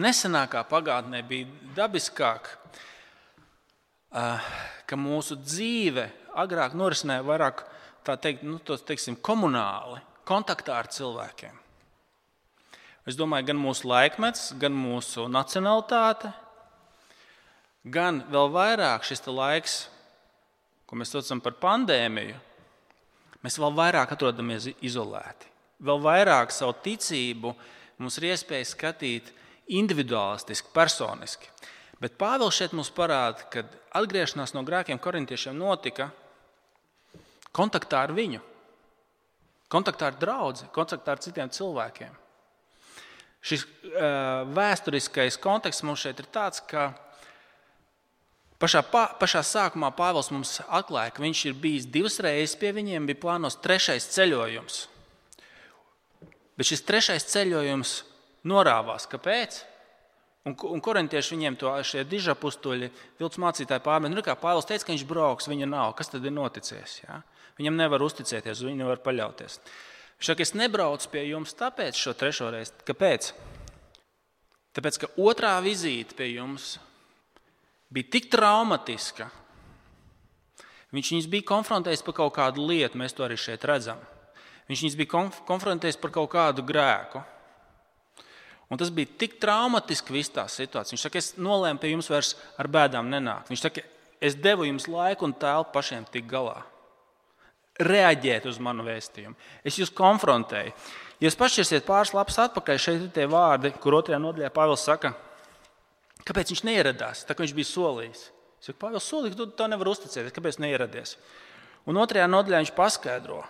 nesenākā 0.00 0.64
pagātnē 0.70 1.22
bija 1.26 1.50
dabiskāk, 1.76 2.50
ka 4.14 4.98
mūsu 4.98 5.38
dzīve 5.42 6.08
agrāk 6.38 6.74
norisinājās 6.78 7.26
vairāk 7.26 7.64
teikt, 8.22 8.42
nu, 8.46 8.58
teiksim, 8.62 9.16
komunāli, 9.16 10.00
kontaktā 10.28 10.78
ar 10.78 10.90
cilvēkiem. 10.92 11.60
Es 13.04 13.18
domāju, 13.20 13.50
gan 13.50 13.58
mūsu 13.60 13.88
laikmets, 13.90 14.54
gan 14.60 14.72
mūsu 14.72 15.26
nacionalitāte, 15.28 16.30
gan 17.84 18.22
vēl 18.32 18.50
vairāk 18.52 19.04
šis 19.04 19.24
laiks, 19.28 19.76
ko 20.88 20.96
mēs 20.96 21.12
saucam 21.12 21.40
par 21.44 21.56
pandēmiju, 21.60 22.36
mēs 23.44 23.58
vēl 23.60 23.76
vairāk 23.76 24.14
atrodamies 24.14 24.70
izolēti. 24.80 25.50
Vēl 25.84 26.00
vairāk 26.00 26.52
savu 26.54 26.76
ticību 26.84 27.52
mums 28.00 28.18
ir 28.18 28.30
iespēja 28.32 28.70
skatīt 28.70 29.32
individuālistiski, 29.74 30.72
personiski. 30.74 31.48
Bet 32.00 32.18
Pāvils 32.20 32.56
šeit 32.56 32.74
mums 32.76 32.90
parāda, 32.92 33.46
ka 33.52 33.64
atgriešanās 33.96 34.52
no 34.56 34.64
grēkiem 34.66 34.98
korintiešiem 35.00 35.56
notika 35.56 36.10
kontaktā 37.54 38.02
ar 38.04 38.12
viņu, 38.16 38.42
kontaktā 39.72 40.10
ar 40.10 40.18
draugu, 40.18 40.68
kontaktā 40.74 41.14
ar 41.14 41.22
citiem 41.22 41.52
cilvēkiem. 41.54 42.12
Šis 43.44 43.64
uh, 43.64 44.44
vēsturiskais 44.56 45.36
konteksts 45.40 45.84
mums 45.84 46.00
šeit 46.00 46.20
ir 46.22 46.28
tāds, 46.32 46.62
ka 46.64 46.90
Pašā, 48.62 48.84
pa, 48.86 49.08
pašā 49.18 49.42
sākumā 49.44 49.90
Pāvils 49.96 50.30
mums 50.30 50.60
atklāja, 50.68 51.12
ka 51.14 51.24
viņš 51.24 51.40
ir 51.50 51.56
bijis 51.58 51.86
divas 51.90 52.20
reizes 52.22 52.54
pie 52.58 52.70
viņiem, 52.76 53.08
bija 53.10 53.20
plānos 53.24 53.58
trešais 53.60 54.06
ceļojums. 54.14 54.84
Bet 56.54 56.68
šis 56.70 56.84
trešais 56.86 57.26
ceļojums 57.32 57.94
norāvās. 58.46 59.08
Kāpēc? 59.10 59.58
Un, 60.44 60.54
un 60.70 60.82
korintieši 60.84 61.34
viņiem 61.34 61.56
to 61.58 61.72
dižapustuļi, 62.10 62.90
vilcis 63.18 63.40
mācītāji 63.42 63.82
pārmet. 63.84 64.12
Nu, 64.12 64.22
kā 64.22 64.36
Pāvils 64.38 64.68
teica, 64.68 64.86
ka 64.86 64.92
viņš 64.92 65.06
brauks, 65.08 65.48
viņa 65.50 65.68
nav. 65.70 65.94
Kas 65.98 66.12
tad 66.12 66.24
ir 66.24 66.34
noticis? 66.36 67.00
Ja? 67.02 67.22
Viņam 67.58 67.78
nevar 67.80 68.02
uzticēties, 68.04 68.60
uz 68.60 68.68
viņu 68.68 68.84
nevar 68.84 69.02
paļauties. 69.02 69.58
Viņš 70.18 70.30
saka, 70.30 70.46
es 70.46 70.54
nebraucu 70.54 71.10
pie 71.10 71.26
jums 71.30 71.56
tāpēc 71.58 71.98
šo 71.98 72.14
trešo 72.18 72.52
reizi. 72.54 72.74
Kāpēc? 72.86 73.32
Tāpēc, 74.74 75.00
ka 75.00 75.10
otrā 75.22 75.56
vizīte 75.64 76.16
pie 76.18 76.32
jums 76.34 76.74
bija 77.94 78.10
tik 78.16 78.28
traumatiska. 78.32 79.28
Viņš 80.94 81.10
viņus 81.14 81.30
bija 81.30 81.46
konfrontējis 81.48 82.04
par 82.06 82.14
kaut 82.18 82.34
kādu 82.36 82.66
lietu, 82.68 82.98
mēs 83.00 83.14
to 83.14 83.24
arī 83.26 83.38
šeit 83.40 83.64
redzam. 83.66 84.02
Viņš 84.70 84.82
viņus 84.84 84.98
bija 84.98 85.10
konf 85.10 85.40
konfrontējis 85.48 85.98
par 86.00 86.12
kaut 86.14 86.30
kādu 86.32 86.64
grēku. 86.66 87.22
Un 88.72 88.80
tas 88.80 88.90
bija 88.94 89.10
tik 89.20 89.36
traumatiski 89.42 90.14
viss 90.14 90.32
tā 90.32 90.46
situācija. 90.48 90.94
Viņš 90.94 91.06
saka, 91.06 91.20
es 91.20 91.34
nolēmu 91.36 91.82
pie 91.82 91.92
jums 91.92 92.08
vairs 92.10 92.32
ar 92.58 92.70
bēdām 92.70 93.10
nenākt. 93.12 93.50
Viņš 93.52 93.64
saka, 93.66 93.84
es 94.24 94.38
devu 94.40 94.64
jums 94.68 94.88
laiku 94.88 95.28
un 95.28 95.34
telpu 95.36 95.74
pašiem 95.74 96.06
tikt 96.10 96.30
galā. 96.30 96.62
Reaģēt 97.84 98.46
uz 98.48 98.60
manu 98.62 98.86
vēstījumu. 98.86 99.36
Es 99.66 99.76
jūs 99.78 99.92
konfrontēju. 99.94 100.72
Ja 101.20 101.28
jūs 101.28 101.36
pašķirsiet 101.38 101.86
pāris 101.86 102.14
lapus 102.14 102.38
atpakaļ, 102.42 102.80
šeit 102.80 103.02
ir 103.02 103.12
tie 103.14 103.26
vārdi, 103.30 103.74
kur 103.82 103.98
otrajā 103.98 104.20
nodaļā 104.22 104.50
Pāvils 104.54 104.86
saka, 104.86 105.12
Kāpēc 106.24 106.52
viņš 106.52 106.62
neieradās? 106.64 107.24
Tā 107.28 107.36
kā 107.36 107.44
viņš 107.44 107.54
bija 107.56 107.68
solījis. 107.68 108.22
Es 108.60 108.70
saku, 108.70 108.78
Pāvils, 108.80 109.08
solīja, 109.10 109.36
tu 109.36 109.48
tā 109.58 109.68
nevar 109.68 109.90
uzticēties. 109.92 110.32
Kāpēc 110.32 110.60
neieradies? 110.64 111.18
Un 111.90 112.00
otrajā 112.00 112.24
nodaļā 112.30 112.62
viņš 112.62 112.72
paskaidro. 112.76 113.42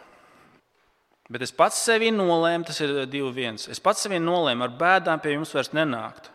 Bet 1.31 1.45
es 1.47 1.55
pats 1.55 1.79
sevi 1.87 2.11
nolēmu, 2.13 2.67
tas 2.69 2.81
ir 2.85 2.97
divi 3.09 3.31
viens. 3.33 3.69
Es 3.71 3.81
pats 3.81 4.03
sevi 4.05 4.19
nolēmu 4.21 4.67
ar 4.67 4.75
bēdām 4.81 5.23
pie 5.23 5.37
jums 5.37 5.55
vairs 5.55 5.73
nenākt. 5.77 6.29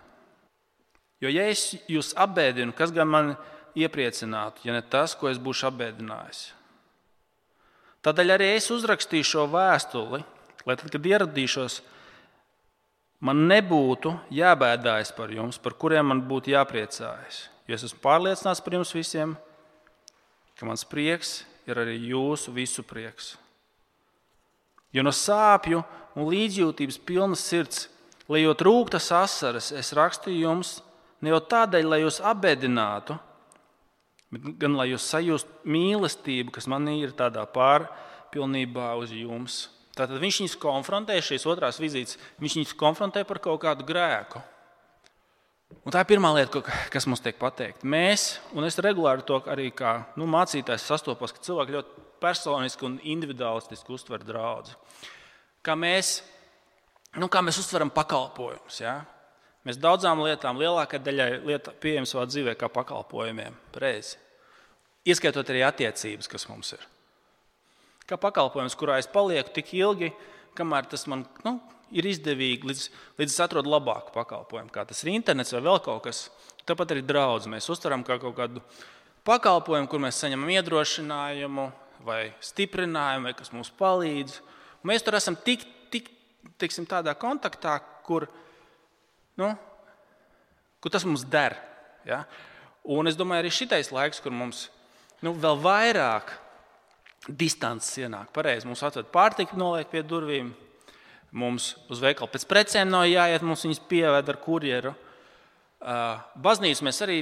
Jo, 1.20 1.30
ja 1.30 1.50
es 1.52 1.74
jūs 1.92 2.14
apbēdinu, 2.18 2.74
kas 2.76 2.94
gan 2.96 3.12
man 3.12 3.34
iepriecinātu, 3.78 4.64
ja 4.66 4.74
ne 4.74 4.82
tas, 4.82 5.14
ko 5.20 5.28
es 5.30 5.38
būšu 5.42 5.68
apbēdinājis? 5.70 6.42
Tādēļ 8.08 8.38
arī 8.38 8.54
es 8.56 8.70
uzrakstīju 8.72 9.28
šo 9.28 9.46
vēstuli, 9.52 10.22
lai 10.64 10.76
tad, 10.80 10.88
kad 10.94 11.10
ieradīšos, 11.12 11.82
man 13.20 13.46
nebūtu 13.50 14.14
jābēdājas 14.34 15.12
par 15.16 15.32
jums, 15.34 15.60
par 15.62 15.76
kuriem 15.80 16.12
man 16.12 16.24
būtu 16.28 16.54
jāpriecājas. 16.54 17.48
Jo 17.68 17.78
es 17.78 17.86
esmu 17.86 18.02
pārliecināts 18.04 18.64
par 18.66 18.80
jums 18.80 18.96
visiem, 18.96 19.36
ka 20.58 20.68
mans 20.68 20.86
prieks 20.88 21.44
ir 21.70 21.80
arī 21.80 22.00
jūsu 22.10 22.54
visu 22.56 22.84
prieks. 22.84 23.36
Jo 24.96 25.04
no 25.06 25.14
sāpju 25.14 25.84
un 26.18 26.30
līdzjūtības 26.32 26.98
pilnas 27.06 27.44
sirds, 27.46 27.88
lejot 28.30 28.62
rūktas 28.66 29.12
asaras, 29.14 29.70
es 29.72 29.94
rakstīju 29.94 30.48
jums 30.48 30.80
ne 31.22 31.34
jau 31.34 31.42
tādēļ, 31.52 31.90
lai 31.92 32.02
jūs 32.02 32.20
apbēdinātu, 32.26 33.18
bet 34.34 34.48
gan 34.62 34.78
lai 34.80 34.90
jūs 34.92 35.08
sajūstu 35.12 35.70
mīlestību, 35.70 36.54
kas 36.56 36.70
man 36.70 36.88
ir 36.94 37.14
tādā 37.18 37.46
pārpilnībā 37.50 38.94
uz 39.02 39.14
jums. 39.14 39.68
Tātad 40.00 40.22
viņš 40.22 40.38
viņus 40.44 40.56
konfrontē, 40.62 41.18
šīs 41.20 41.44
otrās 41.50 41.80
vizītes, 41.82 42.16
viņš 42.40 42.56
viņus 42.60 42.78
konfrontē 42.80 43.26
par 43.28 43.42
kaut 43.44 43.60
kādu 43.66 43.84
grēku. 43.88 44.40
Un 45.84 45.94
tā 45.94 46.02
ir 46.02 46.10
pirmā 46.10 46.32
lieta, 46.34 46.62
kas 46.94 47.06
mums 47.10 47.22
tiek 47.24 47.38
pateikta. 47.40 47.88
Mēs, 47.88 48.40
un 48.58 48.66
es 48.66 48.80
regulāri 48.82 49.26
to 49.28 49.38
arī 49.52 49.68
kā 49.76 50.00
nu, 50.18 50.28
mācītājs 50.30 50.88
sastopos, 50.88 51.34
ka 51.36 51.44
cilvēki 51.46 51.76
ļoti 51.76 52.06
personiski 52.24 52.88
un 52.88 52.98
individualistiski 53.12 53.94
uztver 53.94 54.24
draugu. 54.26 54.74
Kā 55.66 55.76
mēs, 55.78 56.20
nu, 57.20 57.28
kā 57.32 57.44
mēs 57.46 57.60
uztveram 57.62 57.92
pakalpojumus. 57.94 58.80
Ja? 58.82 59.02
Mēs 59.68 59.82
daudzām 59.82 60.24
lietām, 60.24 60.60
lielākajai 60.62 61.06
daļai 61.06 61.30
lietu 61.52 61.76
pieejam 61.84 62.08
savā 62.08 62.24
dzīvē 62.32 62.56
kā 62.60 62.72
pakalpojumiem, 62.72 63.60
reizi. 63.84 64.16
Ieskaitot 65.10 65.52
arī 65.52 65.66
attiecības, 65.68 66.32
kas 66.32 66.48
mums 66.50 66.74
ir 66.78 66.88
kā 68.10 68.18
pakalpojums, 68.20 68.78
kurā 68.80 68.98
es 69.02 69.10
palieku 69.10 69.54
tik 69.56 69.74
ilgi, 69.78 70.12
kamēr 70.58 70.90
tas 70.90 71.06
man 71.10 71.26
nu, 71.46 71.58
ir 71.94 72.08
izdevīgi, 72.10 72.68
līdz, 72.70 72.86
līdz 73.22 73.34
es 73.34 73.44
atrodu 73.46 73.72
labāku 73.72 74.14
pakalpojumu. 74.16 74.72
Kā 74.74 74.86
tas 74.90 75.04
ir 75.04 75.14
internets 75.14 75.54
vai 75.56 75.64
vēl 75.66 75.82
kaut 75.86 76.04
kas. 76.08 76.28
Tāpat 76.68 76.94
arī 76.94 77.04
draudz 77.06 77.48
mēs 77.50 77.70
uztveram 77.72 78.04
kā 78.06 78.20
kaut 78.22 78.36
kādu 78.38 78.64
pakalpojumu, 79.26 79.90
kur 79.90 80.02
mēs 80.04 80.20
saņemam 80.22 80.52
iedrošinājumu 80.58 81.70
vai 82.06 82.22
stiprinājumu, 82.46 83.30
vai 83.30 83.36
kas 83.38 83.54
mums 83.56 83.72
palīdz. 83.80 84.40
Un 84.80 84.92
mēs 84.92 85.06
tur 85.06 85.18
esam 85.18 85.38
tik, 85.46 85.66
tik 85.94 86.12
tiksim, 86.62 86.88
tādā 86.90 87.16
kontaktā, 87.20 87.78
kur, 88.06 88.28
nu, 89.40 89.54
kur 90.80 90.94
tas 90.94 91.06
mums 91.08 91.26
der. 91.28 91.58
Ja? 92.08 92.24
Un 92.90 93.10
es 93.10 93.18
domāju, 93.20 93.44
arī 93.44 93.54
šitais 93.54 93.92
laiks, 93.94 94.22
kur 94.24 94.34
mums 94.36 94.68
nu, 95.26 95.34
vēl 95.36 95.60
vairāk 95.64 96.32
distances 97.28 97.98
ienāk. 98.00 98.32
Pareizi, 98.36 98.68
mums 98.70 98.84
atved 98.86 99.10
pārtiku, 99.14 99.58
noliek 99.60 99.90
pie 99.92 100.04
durvīm. 100.08 100.54
Mums 101.36 101.76
uz 101.92 102.00
veikalu 102.02 102.32
pēc 102.32 102.46
precēm 102.50 102.90
nav 102.90 103.06
jāiet, 103.06 103.46
mums 103.46 103.66
viņas 103.66 103.84
pieved 103.90 104.32
ar 104.32 104.40
kurjeru. 104.42 104.96
Baznīcu 106.42 106.88
mēs 106.88 107.02
arī 107.06 107.20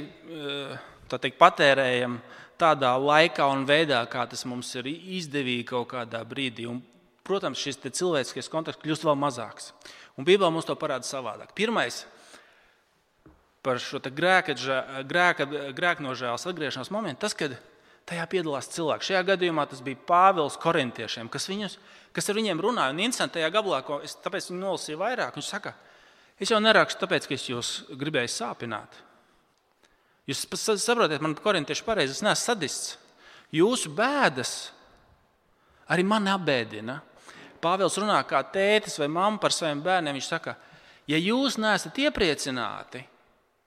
teikt, 1.10 1.36
patērējam 1.40 2.16
tādā 2.58 2.94
laikā 2.98 3.46
un 3.52 3.66
veidā, 3.68 4.00
kā 4.10 4.24
tas 4.30 4.46
mums 4.48 4.70
ir 4.80 4.88
izdevīgi 4.88 5.68
kaut 5.68 5.90
kādā 5.92 6.22
brīdī. 6.26 6.66
Un, 6.70 6.80
protams, 7.26 7.60
šis 7.60 7.82
cilvēciskais 7.84 8.48
kontakts 8.50 8.80
kļūst 8.82 9.04
vēl 9.04 9.18
mazāks. 9.20 9.72
Un 10.18 10.26
Bībelē 10.26 10.50
mums 10.50 10.66
to 10.66 10.74
parāda 10.78 11.06
savādāk. 11.06 11.52
Pirmais 11.54 12.00
par 13.62 13.78
šo 13.82 14.00
grēka, 14.00 14.56
grēka, 15.06 15.46
grēka 15.76 16.02
nožēlas 16.02 16.46
atgriešanās 16.48 16.90
momentu, 16.94 17.26
tas, 17.26 17.36
kad 17.36 17.58
Tajā 18.08 18.24
piedalās 18.30 18.70
cilvēki. 18.72 19.10
Šajā 19.10 19.24
gadījumā 19.34 19.66
tas 19.68 19.82
bija 19.84 20.00
Pāvils 20.08 20.56
korintiešiem, 20.60 21.28
kas, 21.32 21.48
viņus, 21.50 21.76
kas 22.16 22.30
ar 22.30 22.38
viņiem 22.38 22.62
runāja. 22.64 22.94
Un 22.94 23.02
interesanti 23.04 23.36
tajā 23.36 23.50
gabalā, 23.52 23.82
ko 23.84 23.98
es 24.04 24.16
tāpēc 24.24 24.48
nolasīju 24.54 25.00
vairāk, 25.02 25.36
viņš 25.36 25.50
saka, 25.50 25.74
es 26.40 26.52
jau 26.52 26.60
nerakstu 26.62 27.04
tāpēc, 27.04 27.28
ka 27.28 27.36
es 27.36 27.44
jūs 27.50 27.72
gribēju 28.00 28.32
sāpināt. 28.32 28.96
Jūs 30.28 30.44
saprotat, 30.80 31.20
man 31.24 31.36
korintieši 31.36 31.84
pareizi, 31.84 32.16
es 32.16 32.24
neesmu 32.24 32.44
sadists. 32.44 32.96
Jūsu 33.52 33.92
bēdas 33.96 34.54
arī 35.88 36.04
mani 36.04 36.32
apbēdina. 36.32 36.98
Pāvils 37.64 37.96
runā 37.98 38.20
kā 38.28 38.42
tētis 38.52 38.98
vai 39.00 39.08
mamma 39.10 39.40
par 39.42 39.54
saviem 39.56 39.80
bērniem. 39.84 40.18
Viņš 40.18 40.28
saka, 40.28 40.54
ja 41.08 41.20
jūs 41.20 41.56
neesat 41.60 41.96
iepriecināti, 42.04 43.02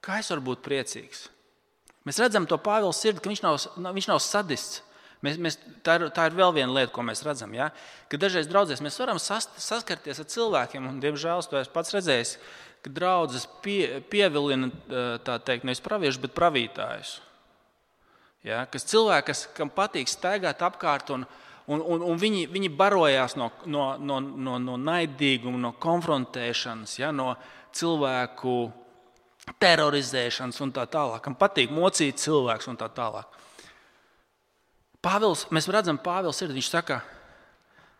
kā 0.02 0.20
es 0.22 0.30
varu 0.32 0.46
būt 0.52 0.62
priecīgs? 0.64 1.26
Mēs 2.08 2.18
redzam 2.18 2.48
to 2.50 2.58
Pāvila 2.58 2.94
sirdi, 2.96 3.22
ka 3.22 3.30
viņš 3.30 3.42
nav, 3.44 3.60
viņš 3.94 4.08
nav 4.10 4.22
sadists. 4.24 4.82
Mēs, 5.22 5.36
mēs, 5.38 5.56
tā, 5.86 6.00
ir, 6.00 6.08
tā 6.10 6.26
ir 6.26 6.34
vēl 6.34 6.50
viena 6.56 6.74
lieta, 6.74 6.90
ko 6.94 7.04
mēs 7.06 7.22
redzam. 7.22 7.52
Ja? 7.54 7.68
Ka 8.10 8.18
dažreiz 8.18 8.48
draudzēs 8.50 8.82
mēs 8.82 8.98
varam 8.98 9.20
sas, 9.22 9.46
saskarties 9.62 10.18
ar 10.18 10.26
cilvēkiem, 10.32 10.88
un, 10.90 10.98
diemžēl, 11.02 11.44
to 11.46 11.60
esmu 11.60 11.76
pats 11.76 11.94
redzējis, 11.94 12.32
ka 12.82 12.90
draudzes 12.90 13.46
pie, 13.62 14.00
pievilina 14.10 14.72
teikt, 15.46 15.62
nevis 15.68 15.84
praviešu, 15.84 16.24
bet 16.24 16.34
pravītājus. 16.34 17.20
Ja? 18.42 18.64
Kas 18.66 18.88
cilvēki, 18.90 19.28
kas, 19.30 19.46
kam 19.54 19.70
patīk 19.70 20.10
staigāt 20.10 20.66
apkārt, 20.66 21.14
un, 21.14 21.22
un, 21.70 21.86
un, 21.86 22.02
un 22.10 22.18
viņi, 22.18 22.48
viņi 22.50 22.74
barojās 22.74 23.38
no, 23.38 23.52
no, 23.70 23.92
no, 24.02 24.18
no, 24.18 24.58
no 24.58 24.78
naidīguma, 24.90 25.62
no 25.68 25.74
konfrontēšanas, 25.78 26.98
ja? 26.98 27.14
no 27.14 27.36
cilvēku 27.70 28.56
terorizēšanas 29.62 30.60
un 30.62 30.72
tā 30.74 30.84
tālāk, 30.90 31.22
kam 31.24 31.34
patīk 31.38 31.72
mocīt 31.74 32.20
cilvēks 32.22 32.68
un 32.70 32.78
tā 32.78 32.88
tālāk. 32.94 33.40
Pāvils, 35.02 35.48
mēs 35.50 35.66
redzam, 35.72 35.98
Pāvils 35.98 36.38
ir. 36.44 36.52
Viņš 36.54 36.68
saka, 36.70 37.00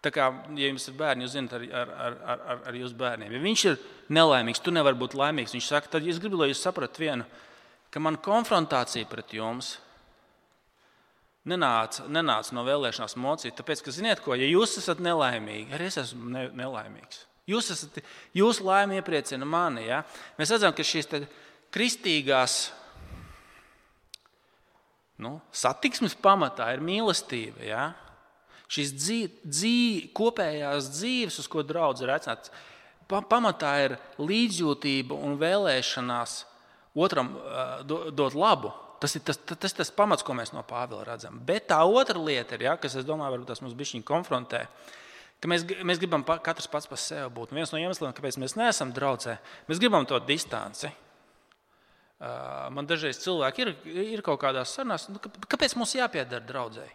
tā 0.05 0.13
kā, 0.15 0.29
ja 0.55 0.69
jums 0.71 0.87
ir 0.87 0.99
bērni, 0.99 1.27
jūs 1.27 1.35
zināt, 1.35 1.57
ar, 1.59 1.65
ar, 1.81 1.95
ar, 2.07 2.45
ar, 2.55 2.61
ar 2.71 2.79
jūsu 2.79 2.95
bērniem. 2.99 3.35
Ja 3.35 3.43
viņš 3.43 3.65
ir 3.73 3.81
nelaimīgs, 4.15 4.63
tu 4.63 4.75
nevari 4.75 5.01
būt 5.01 5.17
laimīgs. 5.19 5.55
Viņš 5.57 5.71
saka, 5.75 5.91
tad 5.97 6.07
es 6.07 6.21
gribu, 6.23 6.39
lai 6.39 6.53
jūs 6.53 6.63
sapratat 6.63 7.03
vienu, 7.03 7.27
ka 7.91 8.03
man 8.03 8.21
konfrontācija 8.23 9.11
pret 9.11 9.35
jums 9.35 9.75
nenāca, 11.51 12.07
nenāca 12.07 12.55
no 12.55 12.63
vēlēšanās 12.69 13.19
mocīt. 13.19 13.59
Tāpēc, 13.59 13.83
ka, 13.83 13.95
ziniet, 13.95 14.23
ko, 14.23 14.39
ja 14.39 14.47
jūs 14.47 14.79
esat 14.79 15.03
nelaimīgi, 15.03 15.75
arī 15.75 15.91
es 15.91 15.99
esmu 16.05 16.31
ne, 16.31 16.47
nelaimīgs. 16.63 17.27
Jūs 17.51 17.73
esat, 17.75 17.99
jūsu 18.37 18.65
laime 18.67 19.01
iepriecina 19.01 19.47
mani. 19.49 19.87
Ja? 19.89 20.03
Mēs 20.39 20.53
redzam, 20.55 20.75
ka 20.77 20.87
šīs 20.87 21.11
kristīgās 21.75 22.71
nu, 25.23 25.37
satiksmes 25.55 26.15
pamatā 26.23 26.71
ir 26.77 26.85
mīlestība. 26.85 27.65
Ja? 27.67 27.89
Šīs 28.73 28.95
dzīv, 28.97 29.41
dzīv, 29.45 30.07
kopējās 30.17 30.93
dzīves, 30.95 31.41
uz 31.43 31.51
ko 31.51 31.65
draugs 31.67 32.03
ir 32.05 32.15
aicināts, 32.15 32.53
pamatā 33.11 33.73
ir 33.85 33.99
līdzjūtība 34.23 35.19
un 35.19 35.37
vēlēšanās 35.41 36.39
otram 36.95 37.35
uh, 37.37 37.83
dot 37.85 38.39
labu. 38.39 38.73
Tas 39.03 39.17
ir 39.19 39.25
tas, 39.27 39.37
tas, 39.37 39.75
tas, 39.75 39.91
pamats, 39.91 40.23
ko 40.23 40.37
mēs 40.39 40.53
no 40.55 40.63
Pāvila 40.63 41.03
redzam. 41.09 41.41
Bet 41.43 41.67
tā 41.73 41.81
otra 41.83 42.21
lieta 42.23 42.55
ir, 42.55 42.69
ja, 42.69 42.77
kas, 42.79 42.95
varbūt 43.35 43.51
tas 43.51 43.63
mums 43.65 43.75
bija 43.75 43.97
konfrontē. 45.43 45.51
Mēs, 45.51 45.85
mēs 45.85 45.99
gribam 45.99 46.25
pa, 46.25 46.39
katrs 46.39 46.69
pats 46.71 46.87
par 46.87 46.99
sevi 46.99 47.29
būt. 47.35 47.53
Un 47.53 47.57
viens 47.59 47.73
no 47.73 47.79
iemesliem, 47.79 48.13
kāpēc 48.15 48.39
mēs 48.39 48.57
neesam 48.57 48.93
draugi, 48.93 49.37
mēs 49.69 49.81
gribam 49.81 50.07
to 50.07 50.19
distanci. 50.21 50.93
Man 52.71 52.87
dažreiz 52.87 53.19
cilvēki 53.19 53.63
ir, 53.63 53.71
ir 54.15 54.23
kaut 54.23 54.41
kādās 54.41 54.71
sarunās, 54.77 55.09
nu, 55.11 55.19
kāpēc 55.19 55.75
mums 55.75 55.95
jāpiedara 55.97 56.45
draudzēji? 56.47 56.95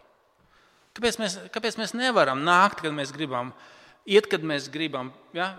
Kāpēc 0.96 1.18
mēs, 1.20 1.36
kāpēc 1.52 1.76
mēs 1.78 1.92
nevaram 1.94 2.40
nākt, 2.42 2.80
kad 2.80 2.92
mēs 2.92 3.12
gribam, 3.12 3.52
iet, 4.08 4.26
kad 4.26 4.40
mēs 4.40 4.70
gribam? 4.72 5.12
Ja? 5.36 5.58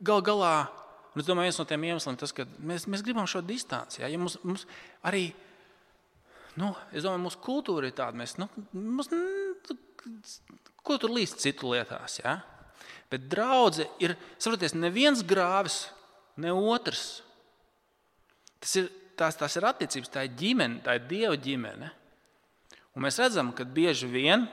Gal 0.00 0.24
galā, 0.24 0.70
un 1.12 1.20
es 1.20 1.28
domāju, 1.28 1.50
viens 1.50 1.60
no 1.60 1.66
tiem 1.68 1.84
iemesliem 1.84 2.16
tas, 2.16 2.32
ka 2.32 2.48
mēs, 2.56 2.88
mēs 2.88 3.04
gribam 3.04 3.28
šo 3.28 3.44
distanci. 3.44 4.00
Ja? 4.00 4.08
Ja 4.08 4.18
mums, 4.18 4.38
mums 4.42 4.64
arī, 5.04 5.28
nu, 6.56 6.72
es 6.88 7.04
domāju, 7.04 7.26
mūsu 7.28 7.44
kultūra 7.44 7.92
ir 7.92 7.94
tāda, 8.00 8.16
mēs, 8.16 8.38
nu, 8.40 8.48
mums, 8.72 9.12
ko 10.86 10.98
tur 11.02 11.12
līdz 11.16 11.36
citu 11.42 11.72
lietās. 11.74 12.20
Ja? 12.22 12.38
Bet 13.10 13.28
draudzē 13.30 13.86
ir, 14.02 14.16
saprotiet, 14.38 14.74
neviens 14.78 15.22
grāvis, 15.26 15.86
ne 16.40 16.52
otrs. 16.54 17.20
Tas 18.62 18.74
ir, 18.80 18.90
tās, 19.18 19.38
tās 19.38 19.56
ir 19.58 19.66
attiecības, 19.68 20.12
tā 20.12 20.26
ir 20.26 20.36
ģimene, 20.38 20.82
tā 20.84 20.96
ir 20.98 21.08
dieva 21.10 21.36
ģimene. 21.38 21.90
Un 22.96 23.04
mēs 23.04 23.18
redzam, 23.20 23.52
ka 23.52 23.66
bieži 23.68 24.08
vien 24.08 24.46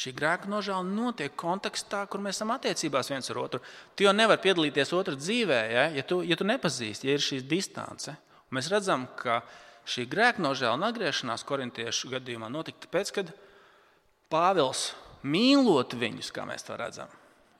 šī 0.00 0.14
grēka 0.16 0.48
nožēla 0.48 0.86
notiek 0.86 1.34
kontekstā, 1.36 2.04
kur 2.08 2.22
mēs 2.24 2.38
esam 2.38 2.54
attiecībās 2.54 3.10
viens 3.10 3.28
ar 3.32 3.40
otru. 3.42 3.60
Tu 3.98 4.06
jau 4.06 4.14
nevari 4.16 4.40
piedalīties 4.46 4.94
otrā 4.96 5.16
dzīvē, 5.18 5.60
ja, 5.74 5.84
ja, 5.98 6.04
tu, 6.06 6.22
ja 6.24 6.38
tu 6.38 6.46
nepazīsti, 6.48 7.10
ja 7.10 7.18
ir 7.18 7.24
šī 7.24 7.42
distance. 7.50 8.14
Un 8.48 8.56
mēs 8.56 8.70
redzam, 8.72 9.04
ka 9.18 9.42
šī 9.90 10.06
grēka 10.08 10.42
nožēla 10.44 10.78
un 10.78 10.86
atgriešanās 10.88 11.44
korintiešu 11.48 12.14
gadījumā 12.14 12.48
notika 12.52 12.86
tāpēc, 12.86 13.12
ka 13.16 13.26
Pāvils 14.30 14.90
mīlot 15.26 15.96
viņus, 15.98 16.30
kā 16.34 16.44
mēs 16.48 16.64
to 16.66 16.76
redzam, 16.78 17.10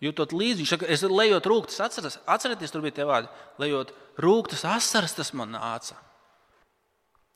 jūtot 0.04 0.34
līdzi. 0.36 0.62
Viņš 0.62 0.74
saka, 0.76 0.90
es 0.90 1.02
lejot 1.04 1.48
rūkstošas 1.50 1.86
asaras, 1.88 2.20
atcerieties, 2.30 2.72
tur 2.72 2.84
bija 2.84 3.00
tie 3.00 3.08
vārdi, 3.08 3.32
lejot 3.62 3.92
rūkstošas 4.22 4.68
asaras, 4.76 5.16
tas 5.18 5.34
man 5.36 5.56
nāca. 5.56 5.98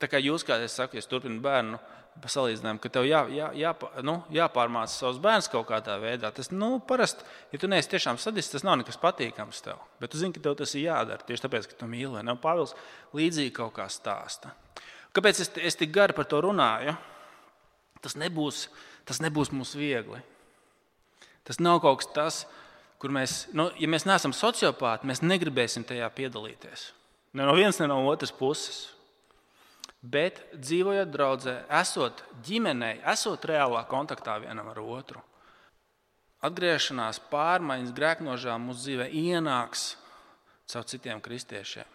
Tā 0.01 0.09
kā 0.11 0.19
jūs, 0.19 0.43
kā 0.43 0.57
es 0.63 0.75
saku, 0.75 0.99
es 0.99 1.07
turpinu 1.07 1.39
bērnu 1.43 1.79
salīdzinājumu, 2.23 2.79
ka 2.79 2.89
tev 2.91 3.05
jā, 3.07 3.21
jā, 3.31 3.49
jā, 3.59 3.71
nu, 4.07 4.15
jāpārmāca 4.33 4.91
savus 4.93 5.19
bērnus 5.23 5.49
kaut 5.51 5.67
kādā 5.69 5.97
veidā. 5.99 6.31
Tas 6.35 6.49
nu, 6.51 6.77
parasti, 6.79 7.27
ja 7.51 7.59
tu 7.59 7.67
neesi 7.71 7.91
tiešām 7.91 8.19
sadists, 8.21 8.53
tas 8.55 8.63
nav 8.63 8.79
nekas 8.79 8.99
patīkams 9.01 9.59
tev. 9.65 9.81
Bet 9.99 10.13
tu 10.13 10.19
zini, 10.19 10.35
ka 10.35 10.43
tev 10.43 10.55
tas 10.59 10.73
ir 10.77 10.87
jādara 10.87 11.27
tieši 11.27 11.45
tāpēc, 11.45 11.67
ka 11.71 11.79
tu 11.81 11.89
mīli. 11.91 12.23
Ne? 12.23 12.37
Pāvils 12.39 12.75
līdzīgi 13.15 13.53
kaut 13.55 13.75
kā 13.77 13.87
stāsta. 13.91 14.53
Kāpēc 15.15 15.43
es, 15.43 15.51
es 15.71 15.79
tik 15.79 15.91
gari 15.95 16.15
par 16.15 16.27
to 16.31 16.39
runāju? 16.43 16.95
Tas 18.03 18.17
nebūs, 18.19 18.65
tas 19.05 19.21
nebūs 19.23 19.53
mums 19.53 19.75
viegli. 19.77 20.21
Tas 21.45 21.61
nav 21.61 21.79
kaut 21.83 22.01
kas 22.01 22.11
tāds, 22.15 22.39
kur 23.01 23.13
mēs, 23.13 23.45
nu, 23.53 23.69
ja 23.77 23.89
mēs 23.91 24.07
neesam 24.09 24.33
sociopāti, 24.33 25.07
mēs 25.09 25.21
negribēsim 25.21 25.85
tajā 25.85 26.09
piedalīties. 26.17 26.89
Ne 27.35 27.45
no 27.45 27.53
vienas, 27.57 27.79
ne 27.81 27.89
no 27.91 27.99
otras 28.09 28.33
puses. 28.33 28.87
Bet 30.05 30.39
dzīvojot 30.53 31.09
draudzē, 31.09 31.55
esot 31.81 32.21
ģimenei, 32.45 32.99
esot 33.09 33.45
reālā 33.49 33.81
kontaktā 33.89 34.37
vienam 34.43 34.69
ar 34.69 34.79
otru, 34.83 35.21
atgriešanās, 36.45 37.23
pārmaiņas, 37.31 37.93
grēknožēl 37.97 38.61
mūsu 38.61 38.83
dzīvē 38.83 39.09
ienāks 39.17 39.95
caur 40.69 40.85
citiem 40.89 41.21
kristiešiem. 41.25 41.89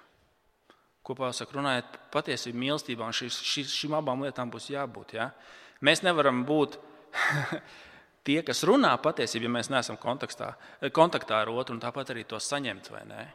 Kopā 1.07 1.31
saka, 1.35 1.55
runājot 1.57 1.97
patiesībā 2.13 2.59
mīlestībā, 2.61 3.07
un 3.07 3.17
šis, 3.17 3.39
šis, 3.47 3.73
šīm 3.79 3.97
abām 3.99 4.27
lietām 4.27 4.51
būs 4.53 4.69
jābūt. 4.75 5.15
Ja? 5.17 5.31
Mēs 5.87 6.03
nevaram 6.07 6.43
būt 6.47 6.77
tie, 8.27 8.41
kas 8.47 8.65
runā 8.69 8.93
patiesībā, 9.03 9.49
ja 9.49 9.55
mēs 9.59 9.71
neesam 9.73 9.99
kontaktā 10.01 10.55
ar 11.41 11.53
otru, 11.53 11.77
un 11.77 11.83
tāpat 11.83 12.13
arī 12.15 12.27
to 12.29 12.41
saņemt 12.41 12.91
vai 12.93 13.05
nē. 13.09 13.27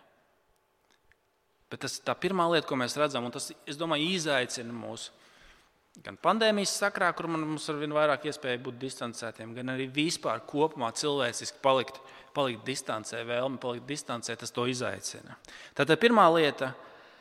Bet 1.71 1.81
tas 1.83 1.97
ir 1.97 2.05
tā 2.07 2.13
pirmā 2.17 2.45
lieta, 2.51 2.67
ko 2.69 2.77
mēs 2.79 2.97
redzam, 2.99 3.25
un 3.25 3.33
tas, 3.33 3.49
domāju, 3.79 4.11
izaicina 4.15 4.73
mūs. 4.73 5.09
Gan 6.03 6.17
pandēmijas 6.19 6.73
sakrā, 6.75 7.09
kur 7.15 7.29
mums 7.31 7.65
ir 7.71 7.77
vien 7.79 7.93
vairāk 7.95 8.27
iespēja 8.27 8.59
būt 8.65 8.77
distancētiem, 8.81 9.53
gan 9.55 9.71
arī 9.73 9.88
vispār 9.91 10.43
kopumā 10.47 10.89
cilvēciski 10.95 11.61
palikt, 11.63 12.01
palikt 12.35 12.65
distancē, 12.67 13.23
vēlme 13.27 13.61
palikt 13.63 13.88
distancē, 13.88 14.35
tas 14.39 14.51
to 14.51 14.67
izaicina. 14.67 15.38
Tātad 15.77 16.01
pirmā 16.01 16.27
lieta 16.35 16.73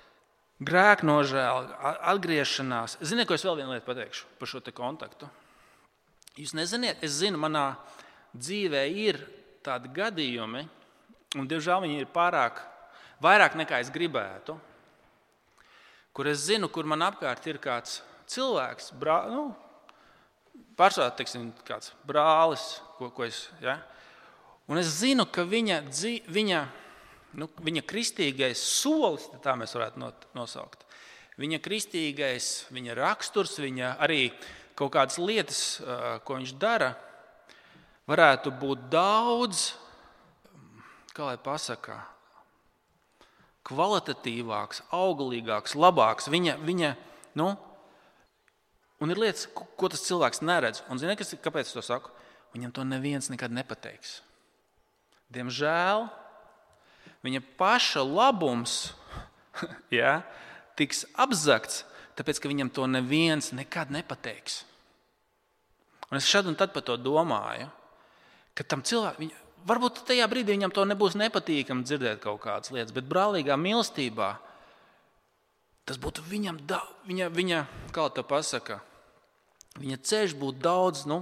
-grēka 0.68 1.06
nožēla, 1.06 1.98
atgriešanās. 2.14 2.98
Ziniet, 3.00 3.28
ko 3.28 3.34
es 3.34 3.46
vēl 3.46 3.62
vienu 3.62 3.70
lietu 3.74 3.86
pateikšu 3.86 4.24
par 4.38 4.48
šo 4.48 4.60
kontaktu? 4.74 5.30
Jūs 6.34 6.50
neziniet, 6.58 6.98
es 7.06 7.20
zinu, 7.20 7.38
manā 7.38 7.76
dzīvē 8.34 8.80
ir 8.90 9.20
tādi 9.62 9.90
gadījumi, 9.94 10.64
un 11.38 11.46
diemžēl 11.46 11.84
viņi 11.84 12.00
ir 12.02 12.08
pārāk, 12.10 12.58
vairāk 13.22 13.54
nekā 13.60 13.78
es 13.78 13.92
gribētu. 13.94 14.56
Kur 16.14 16.30
es 16.30 16.42
zinu, 16.48 16.66
kur 16.70 16.88
man 16.90 17.06
apkārt 17.06 17.46
ir 17.46 17.60
kāds 17.62 18.00
cilvēks, 18.30 18.90
brā, 18.98 19.20
nu, 19.30 19.44
pārsvarā 20.78 21.12
teiksim, 21.14 21.52
kāds 21.66 21.92
brālis, 22.06 22.80
ko, 22.98 23.12
ko 23.14 23.26
es. 23.28 23.44
Ja? 23.62 23.78
Un 24.66 24.82
es 24.82 24.90
zinu, 24.98 25.28
ka 25.30 25.46
viņa, 25.46 25.80
viņa, 26.34 26.64
nu, 27.38 27.50
viņa 27.62 27.84
kristīgais 27.86 28.62
solis, 28.80 29.30
tā 29.44 29.54
mēs 29.60 29.78
varētu 29.78 30.02
nosaukt, 30.34 30.82
viņa 31.38 31.62
kristīgais, 31.62 32.50
viņa 32.74 32.98
raksturs, 32.98 33.60
viņa 33.62 33.94
arī 34.02 34.32
kaut 34.78 34.92
kādas 34.94 35.18
lietas, 35.22 35.60
ko 36.26 36.38
viņš 36.38 36.54
dara, 36.60 36.94
varētu 38.10 38.52
būt 38.60 38.88
daudz, 38.92 39.72
kā 41.14 41.28
lai 41.28 41.38
pasakā, 41.40 42.00
kvalitatīvāks, 43.64 44.82
auglīgāks, 44.92 45.76
labāks. 45.78 46.28
Viņa, 46.32 46.58
viņa, 46.66 46.90
nu, 47.40 47.52
un 49.00 49.14
ir 49.14 49.22
lietas, 49.22 49.46
ko 49.54 49.88
tas 49.88 50.04
cilvēks 50.04 50.44
neredz. 50.44 50.82
Un 50.92 51.00
zini, 51.00 51.16
kas, 51.16 51.32
kāpēc 51.40 51.70
es 51.70 51.76
to 51.76 51.84
saku? 51.84 52.12
Viņam 52.54 52.74
to 52.74 52.84
neviens 52.86 53.30
nekad 53.32 53.54
nepateiks. 53.54 54.20
Diemžēl 55.32 56.06
viņa 57.24 57.40
paša 57.58 58.04
labums 58.04 58.92
ja, 59.94 60.20
tiks 60.78 61.04
apzakts 61.16 61.82
tāpēc 62.18 62.40
ka 62.40 62.50
viņam 62.50 62.70
to 62.74 62.86
neviens 62.90 63.52
nekad 63.56 63.92
nepateiks. 63.94 64.62
Un 66.10 66.20
es 66.20 66.28
šad 66.30 66.50
un 66.50 66.58
tad 66.58 66.74
par 66.74 66.84
to 66.86 66.96
domāju, 67.00 67.70
ka 68.54 68.66
tam 68.68 68.84
cilvēkam, 68.86 69.32
varbūt 69.66 70.04
tajā 70.08 70.26
brīdī 70.30 70.54
viņam 70.54 70.74
to 70.74 70.84
nebūs 70.86 71.16
nepatīkami 71.18 71.86
dzirdēt 71.86 72.22
kaut 72.22 72.42
kādas 72.44 72.72
lietas, 72.74 72.94
bet 72.94 73.08
brālīgā 73.10 73.56
mīlestībā 73.58 74.34
tas 75.84 76.00
būtu 76.00 76.24
viņam, 76.28 76.60
da, 76.68 76.80
viņa, 77.08 77.28
viņa 77.34 77.60
kā 77.92 78.06
to 78.14 78.24
pasaka, 78.24 78.78
viņa 79.80 80.00
ceļš 80.06 80.36
būtu 80.40 80.62
daudz, 80.64 81.04
nu, 81.10 81.20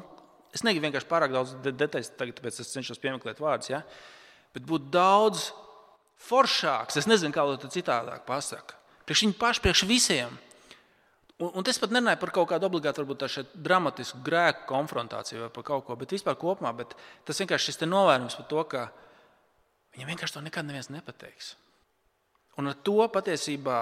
es 0.55 0.63
negribu 0.67 0.87
vienkārši 0.89 1.11
pārāk 1.11 1.35
daudz 1.35 1.57
de 1.65 1.75
tagad, 1.89 2.37
tāpēc 2.39 2.61
es 2.63 2.71
cenšos 2.75 3.01
piemeklēt 3.03 3.43
vārdus, 3.43 3.73
ja? 3.73 3.83
bet 4.55 4.67
būtu 4.69 4.93
daudz 4.93 5.51
foršāks, 6.23 7.01
es 7.01 7.09
nezinu, 7.11 7.35
kā 7.35 7.45
to 7.59 7.71
citādāk 7.73 8.27
pasaka. 8.29 8.79
Priekš 9.07 9.25
viņu 9.27 9.39
pašu, 9.41 9.63
priekš 9.65 9.85
visiem. 9.89 10.37
Un, 11.43 11.51
un 11.59 11.67
es 11.67 11.81
pat 11.83 11.91
nerunāju 11.91 12.21
par 12.23 12.31
kaut 12.35 12.51
kādu 12.53 12.69
obligātu, 12.69 13.03
varbūt 13.03 13.55
dramatisku 13.67 14.21
grēku 14.23 14.67
konfrontāciju 14.69 15.47
vai 15.47 15.51
par 15.55 15.65
kaut 15.67 15.87
ko, 15.89 15.97
bet 15.99 16.15
vispār 16.15 16.37
kopumā. 16.39 16.71
Bet 16.77 16.95
tas 17.27 17.41
vienkārši 17.43 17.75
ir 17.75 17.91
novērojums 17.91 18.37
par 18.39 18.47
to, 18.53 18.63
ka 18.71 18.83
viņam 19.97 20.13
vienkārši 20.13 20.37
to 20.37 20.43
nekad 20.45 20.69
neviens 20.69 20.93
nepateiks. 20.93 21.57
Un 22.61 22.71
ar 22.71 22.79
to 22.87 23.01
patiesībā 23.11 23.81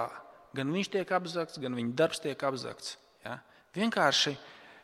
gan 0.57 0.73
viņš 0.73 0.93
tiek 0.95 1.13
apzakts, 1.19 1.61
gan 1.61 1.77
viņa 1.77 1.93
darbs 1.99 2.23
tiek 2.23 2.47
apzakts. 2.49 2.97
Ja? 3.27 3.37
Vienkārši 3.77 4.33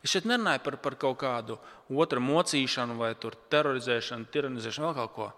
es 0.04 0.12
šeit 0.12 0.28
nerunāju 0.28 0.62
par, 0.66 0.76
par 0.82 0.98
kaut 1.00 1.18
kādu 1.22 1.56
otru 1.88 2.20
mocīšanu, 2.20 2.98
vai 3.00 3.14
terorizēšanu, 3.16 4.28
tiranizēšanu, 4.34 4.90
vēl 4.90 5.00
kaut 5.00 5.16
ko. 5.16 5.30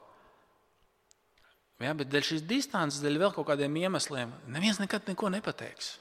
Ja, 1.79 1.95
bet 1.95 2.11
dēļ 2.11 2.27
šīs 2.33 2.45
distances, 2.51 3.05
dēļ 3.05 3.23
vēl 3.23 3.33
kaut 3.37 3.47
kādiem 3.53 3.77
iemesliem, 3.79 4.35
neviens 4.51 4.81
nekad 4.83 5.07
neko 5.07 5.31
nepateiks. 5.31 5.95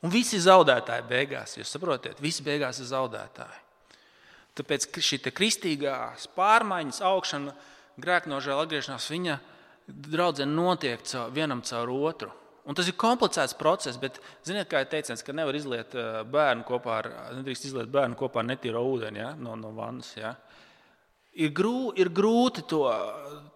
Un 0.00 0.12
visi 0.12 0.40
zaudētāji 0.40 1.04
beigās. 1.08 1.58
Jūs 1.58 1.74
saprotat, 1.74 2.20
visi 2.24 2.44
beigās 2.46 2.80
ir 2.80 2.88
zaudētāji. 2.88 3.66
Tāpēc 4.56 4.88
šī 5.04 5.20
kristīgās 5.30 6.26
pārmaiņas, 6.36 7.00
augšana, 7.06 7.54
grēknožēla, 8.00 8.64
atgriešanās, 8.64 9.08
viņa 9.12 9.38
draudzē 9.90 10.46
notiek 10.48 11.02
caur, 11.06 11.32
vienam 11.34 11.62
caur 11.66 11.92
otru. 11.94 12.30
Un 12.68 12.76
tas 12.76 12.88
ir 12.88 12.96
komplicēts 13.00 13.56
process, 13.58 13.98
bet, 13.98 14.20
ziniet, 14.46 14.68
kā 14.70 14.82
ir 14.82 14.90
teiciens, 14.92 15.24
ka 15.24 15.34
nevar 15.34 15.56
izliet 15.56 15.94
eh, 15.96 16.20
bērnu 16.28 16.66
kopā 16.68 16.98
ar, 16.98 17.08
nedrīkst 17.38 17.70
izliet 17.70 17.90
bērnu 17.92 18.18
kopā 18.20 18.42
ar 18.42 18.50
netīro 18.50 18.82
ūdeni 18.86 19.22
ja? 19.22 19.30
no, 19.38 19.56
no 19.58 19.72
vannas. 19.74 20.12
Ja? 20.18 20.34
Ir, 21.40 21.54
grū, 21.56 21.90
ir 21.98 22.12
grūti 22.14 22.66
to, 22.68 22.84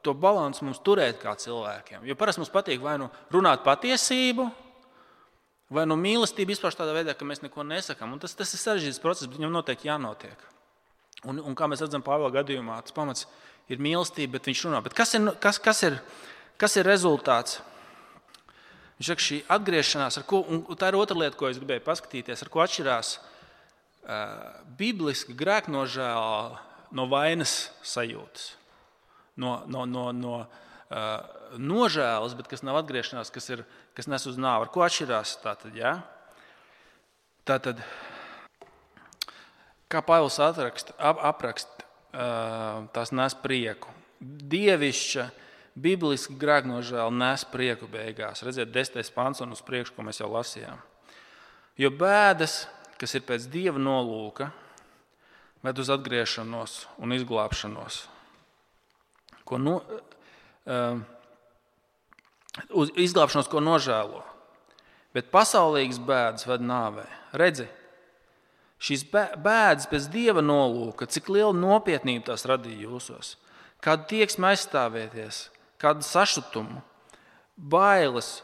to 0.03 0.17
balansu 0.19 0.67
mums 0.67 0.81
turēt 0.85 1.21
kā 1.23 1.37
cilvēkiem. 1.39 2.07
Jo 2.09 2.17
parasti 2.19 2.43
mums 2.43 2.53
patīk 2.55 2.83
vai 2.83 2.97
nu 3.03 3.11
runāt 3.35 3.63
patiesību, 3.67 4.49
Vai 5.73 5.87
nu 5.89 5.97
mīlestība 5.97 6.53
izpaužas 6.53 6.77
tādā 6.77 6.93
veidā, 6.93 7.15
ka 7.17 7.25
mēs 7.25 7.41
neko 7.41 7.65
nesakām. 7.65 8.13
Un 8.13 8.21
tas, 8.21 8.35
tas 8.37 8.53
ir 8.53 8.61
sarežģīts 8.61 9.01
process, 9.01 9.31
bet 9.31 9.41
viņam 9.41 9.55
noteikti 9.55 9.89
jānotiek. 9.89 10.43
Un, 11.25 11.41
un 11.41 11.57
kā 11.57 11.69
mēs 11.71 11.81
redzam, 11.81 12.05
Pāvila 12.05 12.33
gadījumā 12.35 12.83
tas 12.85 12.93
pamats 12.93 13.25
ir 13.73 13.81
mīlestība, 13.81 14.37
bet 14.37 14.51
viņš 14.51 14.65
runā. 14.67 14.83
Bet 14.85 14.97
kas, 14.97 15.15
ir, 15.17 15.31
kas, 15.41 15.61
kas, 15.63 15.81
ir, 15.89 15.97
kas 16.61 16.77
ir 16.77 16.85
rezultāts? 16.89 17.63
Viņš 18.99 19.09
saka, 19.09 19.25
šī 19.25 19.39
atgriešanās, 19.57 20.21
ko, 20.29 20.43
un 20.45 20.61
tā 20.79 20.93
ir 20.93 20.99
otra 21.01 21.17
lieta, 21.19 21.39
ko 21.39 21.49
es 21.49 21.57
gribēju 21.59 21.83
paskatīties, 21.87 22.45
ar 22.45 22.51
ko 22.53 22.61
atšķirās 22.63 23.15
uh, 23.17 23.25
bibliski 24.79 25.35
grēknožēla 25.35 26.61
no 26.95 27.09
vainas 27.11 27.57
sajūtas, 27.83 28.53
no, 29.41 29.57
no, 29.67 29.89
no, 29.89 30.13
no 30.15 30.37
uh, 30.45 30.61
nožēlas, 31.59 32.35
bet 32.39 32.49
kas 32.51 32.65
nav 32.67 32.79
atgriešanās, 32.83 33.33
kas, 33.35 33.49
ir, 33.51 33.65
kas 33.97 34.09
nes 34.11 34.27
uz 34.31 34.39
nāvi. 34.41 34.67
Ar 34.67 34.73
ko 34.73 34.85
atšķirās 34.87 35.37
tātad? 35.43 35.75
Ja? 35.79 35.97
Tātad, 37.49 37.81
kā 39.93 40.03
Pāvils 40.05 40.39
apraksta, 40.43 40.95
ap, 40.99 41.21
aprakst, 41.35 41.85
tas 42.95 43.13
nes 43.13 43.37
prieku. 43.43 43.93
Dievišķa, 44.25 45.29
bibliski 45.75 46.37
grēknožēla 46.39 47.13
nes 47.13 47.45
prieku 47.51 47.89
beigās. 47.91 48.45
Redziet, 48.47 48.73
desmitais 48.73 49.13
pants 49.13 49.43
un 49.45 49.53
uz 49.55 49.63
priekšu, 49.67 49.97
ko 49.97 50.07
mēs 50.07 50.23
jau 50.23 50.31
lasījām. 50.33 50.81
Jo 51.81 51.91
bēdas, 51.91 52.65
kas 53.01 53.17
ir 53.19 53.27
pēc 53.27 53.49
dieva 53.51 53.83
nolūka, 53.83 54.53
ved 55.65 55.81
uz 55.81 55.91
atgriešanos 55.91 56.85
un 57.03 57.17
izglābšanos. 57.17 58.05
Ko 59.49 59.59
no, 59.61 59.81
uh, 59.81 60.15
uz 62.71 62.93
izglābšanos, 62.97 63.51
ko 63.51 63.63
nožēlo. 63.65 64.23
Bet 65.15 65.31
pasaulīgas 65.35 66.01
bēdas 66.03 66.47
ved 66.49 66.65
nāvē. 66.67 67.05
Redzi, 67.39 67.69
šīs 68.83 69.05
bēdas 69.13 69.87
pēc 69.91 70.09
dieva 70.13 70.43
nolūka, 70.43 71.07
cik 71.07 71.31
liela 71.31 71.55
nopietnība 71.55 72.33
tās 72.33 72.47
radīja 72.51 72.89
jūsos, 72.89 73.37
kādu 73.85 74.09
tieksmi 74.11 74.51
aizstāvēties, 74.51 75.45
kādu 75.83 76.07
sašutumu, 76.07 76.83
bailes 77.55 78.41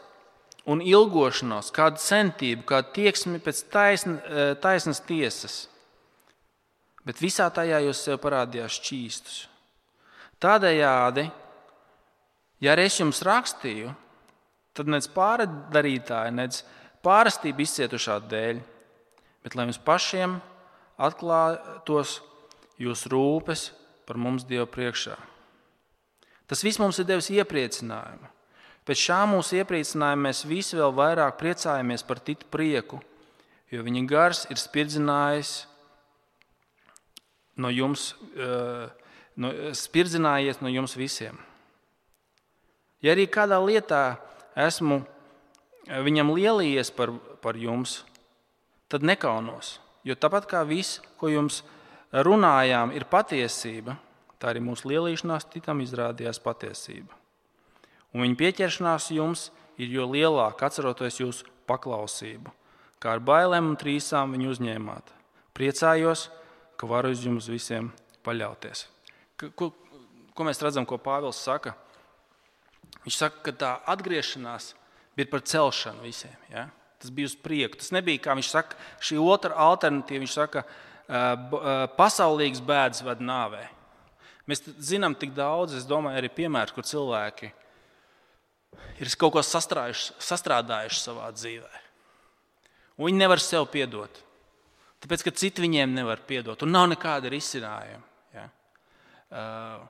un 0.69 0.81
ilgošanos, 0.85 1.71
kādu 1.75 2.01
centību, 2.01 2.65
kādu 2.69 2.93
tieksmi 2.95 3.41
pēc 3.43 3.63
taisn, 3.73 4.17
e, 4.21 4.47
taisnas 4.61 5.01
tiesas. 5.03 5.65
Bet 7.05 7.21
visā 7.21 7.47
tajā 7.49 7.81
jūs 7.87 8.03
sev 8.05 8.19
parādījāt 8.21 8.77
šķīstus. 8.77 9.37
Tādējādi 10.41 11.27
Ja 12.61 12.75
arī 12.75 12.85
es 12.89 12.99
jums 12.99 13.23
rakstīju, 13.25 13.91
tad 14.77 14.89
nec 14.91 15.07
pārdarītāji, 15.15 16.35
nec 16.37 16.61
pārastība 17.05 17.65
izcietušā 17.65 18.19
dēļ, 18.31 18.61
bet 19.41 19.57
lai 19.57 19.65
jums 19.67 19.81
pašiem 19.81 20.37
atklātos 21.01 22.19
jūsu 22.81 23.11
rūpes 23.13 23.71
par 24.05 24.19
mums 24.21 24.45
Dievu 24.45 24.67
priekšā. 24.69 25.17
Tas 26.49 26.61
viss 26.65 26.81
mums 26.81 26.99
ir 26.99 27.07
devis 27.07 27.31
iepriecinājumu. 27.33 28.29
Pēc 28.85 29.03
šā 29.07 29.19
mūsu 29.29 29.59
iepriecinājuma 29.61 30.27
mēs 30.27 30.41
visi 30.49 30.77
vēl 30.77 30.93
vairāk 30.97 31.37
priecājamies 31.39 32.03
par 32.05 32.19
Titu 32.19 32.47
prieku, 32.51 32.97
jo 33.71 33.85
viņa 33.85 34.01
gars 34.09 34.41
ir 34.49 34.59
spirdzinājies 34.59 35.51
no 37.61 37.69
jums, 37.69 38.13
eh, 38.35 38.89
no, 39.37 39.53
spirdzinājies 39.77 40.61
no 40.65 40.71
jums 40.73 40.97
visiem. 40.97 41.37
Ja 43.01 43.15
arī 43.15 43.25
kādā 43.29 43.57
lietā 43.61 44.17
esmu 44.57 45.01
eh, 45.01 46.01
viņam 46.05 46.33
lielījies 46.35 46.93
par, 46.93 47.13
par 47.41 47.57
jums, 47.57 48.01
tad 48.91 49.05
nekaunos. 49.05 49.79
Jo 50.05 50.17
tāpat 50.17 50.47
kā 50.49 50.61
viss, 50.65 50.99
ko 51.17 51.29
jums 51.29 51.61
runājām, 52.11 52.93
ir 52.97 53.05
patiesība, 53.09 53.95
tā 54.41 54.51
arī 54.51 54.63
mūsu 54.65 54.89
lielīšanās 54.89 55.49
citam 55.53 55.81
izrādījās 55.83 56.41
patiesība. 56.41 57.13
Un 58.11 58.25
viņa 58.25 58.37
pieķeršanās 58.39 59.11
jums 59.15 59.49
ir 59.79 59.93
jo 59.93 60.07
lielāka, 60.09 60.67
atceroties 60.67 61.21
jūsu 61.21 61.47
paklausību, 61.69 62.51
kā 63.01 63.15
ar 63.15 63.21
bailēm 63.23 63.71
un 63.71 63.77
trīsām 63.79 64.35
viņu 64.35 64.51
uzņēmāt. 64.55 65.13
Priecājos, 65.55 66.27
ka 66.77 66.89
varu 66.89 67.13
uz 67.13 67.23
jums 67.23 67.47
visiem 67.51 67.91
paļauties. 68.25 68.87
Ko, 69.57 69.71
ko 70.35 70.45
mēs 70.47 70.61
redzam, 70.61 70.85
ko 70.89 70.99
Pāvils 71.01 71.39
saka? 71.41 71.75
Viņš 73.05 73.17
saka, 73.17 73.41
ka 73.47 73.53
tā 73.57 73.71
atgriešanās 73.89 74.73
bija 75.17 75.31
par 75.31 75.43
celšanu 75.47 76.05
visiem. 76.05 76.37
Ja? 76.51 76.67
Tas 77.01 77.13
bija 77.13 77.31
uz 77.31 77.35
priekšu. 77.35 77.79
Tas 77.81 77.93
nebija, 77.95 78.21
kā 78.21 78.35
viņš 78.37 78.49
saka, 78.53 78.77
šī 79.01 79.17
otra 79.21 79.57
alternatīva. 79.57 80.21
Viņš 80.21 80.35
saka, 80.37 80.65
pasaulīgas 81.97 82.61
bēdas 82.65 83.03
ved 83.05 83.23
nāvē. 83.25 83.63
Mēs 84.49 84.63
zinām 84.83 85.15
tik 85.17 85.33
daudz, 85.37 85.75
es 85.77 85.87
domāju, 85.87 86.19
arī 86.19 86.29
piemērus, 86.33 86.73
kur 86.75 86.85
cilvēki 86.87 87.51
ir 89.01 89.13
kaut 89.19 89.35
ko 89.35 89.43
sastrādājuši 89.45 90.99
savā 91.01 91.29
dzīvē. 91.35 91.81
Un 92.99 93.09
viņi 93.09 93.21
nevar 93.21 93.41
sev 93.41 93.65
piedot. 93.73 94.21
Tāpēc, 95.01 95.23
ka 95.25 95.33
citi 95.33 95.63
viņiem 95.63 95.95
nevar 95.95 96.21
piedot, 96.27 96.61
un 96.61 96.73
nav 96.73 96.85
nekāda 96.91 97.31
risinājuma. 97.33 98.03
Ja? 98.35 98.45
Uh, 99.31 99.87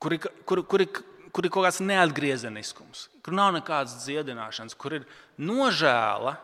kuri, 0.00 0.20
kuri, 0.48 0.64
kuri 0.64 0.86
kur 1.32 1.46
ir 1.46 1.52
kaut 1.52 1.66
kāds 1.66 1.82
neatgriezeniskums, 1.84 3.08
kur 3.24 3.36
nav 3.36 3.54
nekādas 3.58 4.00
dziedināšanas, 4.04 4.76
kur 4.78 4.98
ir 5.00 5.06
nožēla, 5.38 6.36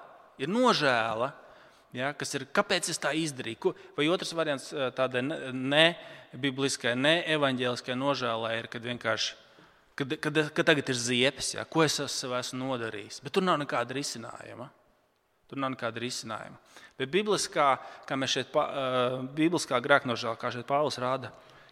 ir 0.43 0.53
nožēla 0.53 1.33
ja, 1.97 2.13
kas 2.17 2.35
ir 2.37 2.47
kāpēc 2.55 2.91
es 2.93 3.01
tā 3.03 3.13
izdarīju. 3.17 3.75
Vai 3.97 4.09
otrs 4.13 4.35
variants 4.37 4.71
eh, 4.73 4.89
tādai 4.97 5.23
nebibliskai, 5.27 6.95
ne 6.99 7.19
neevaņģēliskai 7.23 7.99
nožēlai 7.99 8.57
ir, 8.61 8.71
kad 8.73 8.87
vienkārši. 8.87 9.43
Kad, 9.97 10.19
kad, 10.21 10.39
kad 10.53 10.67
tagad 10.69 10.91
ir 10.93 10.99
ziepes, 11.01 11.55
ja, 11.55 11.63
ko 11.65 11.81
es 11.87 11.95
sev 12.13 12.35
esmu 12.37 12.67
nodarījis. 12.67 13.23
Bet 13.25 13.33
tur 13.33 13.47
nav 13.47 13.57
nekāda 13.63 13.97
risinājuma. 13.97 14.67
Tur 15.49 15.61
nav 15.63 15.73
nekāda 15.73 16.03
risinājuma. 16.03 16.59
Bet 17.01 17.09
bibliskā, 17.15 17.71
kā 18.05 18.19
mēs 18.21 18.35
šeit, 18.35 18.53
uh, 18.61 19.23
bibliskā 19.39 19.81
grēknožēlā, 19.81 20.35
kā 20.37 20.51
šeit 20.53 20.69
Pāvils 20.69 21.01
rāda, 21.01 21.31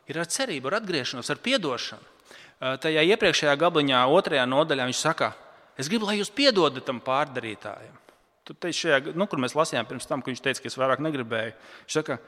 ir 0.09 0.23
ar 0.23 0.31
cerību, 0.31 0.71
ar 0.71 0.79
atgriešanos, 0.79 1.29
ar 1.35 1.43
atdošanu. 1.59 2.14
Eh, 2.63 2.77
tajā 2.79 3.03
iepriekšējā 3.15 3.55
gabaliņā, 3.59 4.05
otrajā 4.15 4.45
nodaļā, 4.47 4.87
viņš 4.91 5.01
saka, 5.01 5.33
es 5.81 5.91
gribu, 5.91 6.07
lai 6.07 6.21
jūs 6.21 6.31
piedodat 6.31 6.87
tam 6.87 7.01
pārdarītājam. 7.03 7.97
Tur 8.45 8.71
šajā, 8.77 9.01
nu, 9.17 9.27
kur 9.27 9.41
mēs 9.41 9.57
lasījām 9.57 9.89
pirms 9.89 10.07
tam, 10.07 10.23
ka 10.23 10.31
viņš 10.31 10.43
teica, 10.45 10.63
ka 10.63 10.71
es 10.71 10.79
vairāk 10.79 11.03
negribēju. 11.03 11.55
Viņš 11.87 11.97
saka, 11.97 12.19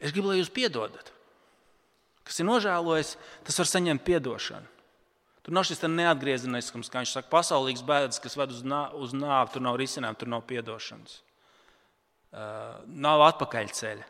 es 0.00 0.14
gribu, 0.16 0.32
lai 0.32 0.40
jūs 0.40 0.50
piedodat. 0.52 1.12
Kas 2.24 2.40
ir 2.40 2.48
nožēlojis, 2.48 3.14
tas 3.46 3.60
var 3.60 3.68
saņemt 3.68 4.08
atdošanu. 4.16 4.76
Tur 5.40 5.56
nav 5.56 5.64
šis 5.68 5.80
neatgriezeniskums, 5.88 6.90
kā 6.92 7.00
viņš 7.00 7.14
saka, 7.16 7.30
pasaulīgs 7.32 7.84
bēdas, 7.86 8.20
kas 8.20 8.36
ved 8.36 8.52
uz, 8.52 8.60
nā, 8.66 8.82
uz 8.96 9.14
nāvi. 9.16 9.54
Tur 9.54 9.64
nav 9.64 9.78
risinājumu, 9.80 10.18
tur 10.20 10.28
nav 10.28 10.44
atdošanas. 10.44 11.20
Uh, 12.30 12.76
nav 12.86 13.24
atpakaļceļa. 13.30 14.04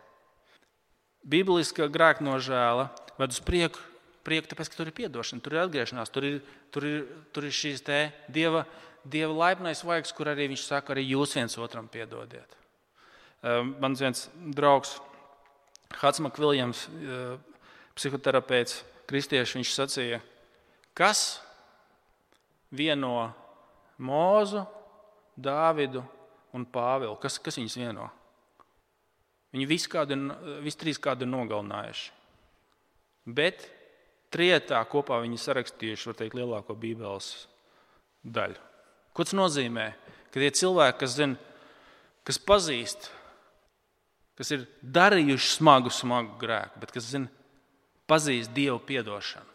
Bībeliska 1.31 1.87
grēka 1.93 2.25
nožēla 2.27 2.91
ved 3.21 3.33
uz 3.33 3.39
priekšu, 3.47 3.87
prieku, 4.27 4.51
tāpēc, 4.51 4.71
ka 4.71 4.79
tur 4.79 4.91
ir 4.91 5.09
atdošana, 5.09 5.43
tur 5.45 5.57
ir 5.57 5.63
atgriešanās, 5.65 6.13
tur 6.13 6.27
ir, 6.29 6.39
tur 6.75 6.87
ir, 6.87 7.03
tur 7.35 7.47
ir 7.49 7.55
šīs 7.57 7.85
dieva, 8.29 8.65
dieva 9.05 9.33
laipnais 9.47 9.83
vaigs, 9.87 10.13
kur 10.17 10.31
arī 10.33 10.51
viņš 10.53 10.67
saka, 10.67 10.95
arī 10.95 11.07
jūs 11.09 11.37
viens 11.39 11.59
otram 11.59 11.89
piedodiet. 11.89 12.57
Ehm, 13.43 13.75
mans 13.81 14.01
viens 14.01 14.27
draugs, 14.57 14.99
Hatsmaks 16.01 16.39
Viljams, 16.39 16.87
ehm, 16.89 17.41
psihoterapeits, 17.97 18.85
kristieši, 19.11 19.59
viņš 19.59 19.75
sacīja, 19.75 20.21
kas 20.95 21.41
vieno 22.71 23.33
Mūzu, 24.01 24.63
Dāvidu 25.41 26.03
un 26.57 26.65
Pāvilu. 26.65 27.19
Kas, 27.21 27.39
kas 27.43 27.59
viņus 27.59 27.77
vieno? 27.81 28.07
Viņi 29.55 29.67
visi, 29.67 29.91
kādi, 29.91 30.17
visi 30.65 30.79
trīs 30.79 31.01
kādi 31.03 31.27
ir 31.27 31.31
nogalinājuši. 31.33 32.11
Bet 33.27 33.67
trietā 34.33 34.81
kopā 34.89 35.21
viņi 35.25 35.41
sarakstījuši 35.41 36.17
teikt, 36.19 36.37
lielāko 36.39 36.77
Bībeles 36.79 37.31
daļu. 38.25 38.59
Ko 39.15 39.27
tas 39.27 39.37
nozīmē? 39.37 39.87
Ka 40.31 40.43
tie 40.43 40.51
cilvēki, 40.55 40.99
kas, 41.03 41.17
zin, 41.19 41.37
kas 42.27 42.39
pazīst, 42.39 43.11
kas 44.39 44.55
ir 44.55 44.67
darījuši 44.81 45.55
smagu, 45.57 45.93
smagu 45.93 46.39
grēku, 46.41 46.81
bet 46.83 46.95
kas 46.95 47.11
zin, 47.11 47.27
pazīst 48.11 48.55
Dievu 48.55 48.79
piedošanu. 48.87 49.49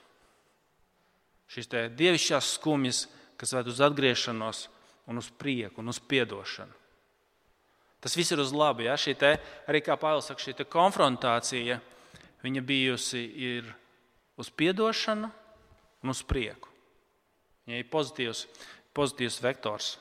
Šīs 1.55 1.69
dievišķās 1.95 2.55
skumjas, 2.57 3.05
kas 3.39 3.53
ved 3.55 3.69
uz 3.71 3.79
atgriešanos, 3.85 4.65
un 5.05 5.17
uz 5.21 5.29
prieku 5.29 5.81
un 5.81 5.93
uz 5.93 6.01
atdošanu. 6.01 6.73
Tas 7.99 8.15
viss 8.17 8.31
ir 8.31 8.39
uz 8.39 8.53
labu. 8.53 8.85
Ja? 8.85 8.95
Te, 8.97 9.37
arī 9.69 9.81
kā 9.81 9.97
Pāvils 9.97 10.29
saka, 10.29 10.41
šī 10.41 10.65
konfrontācija 10.69 11.79
bijusi 12.61 13.23
ir 13.41 13.73
uz 14.37 14.51
atdošanu 14.51 15.29
un 16.03 16.09
uz 16.09 16.23
prieku. 16.23 16.69
Ja 17.65 17.79
ir 17.79 17.89
pozitīvs, 17.89 18.45
pozitīvs 18.93 19.41
vektors. 19.41 19.95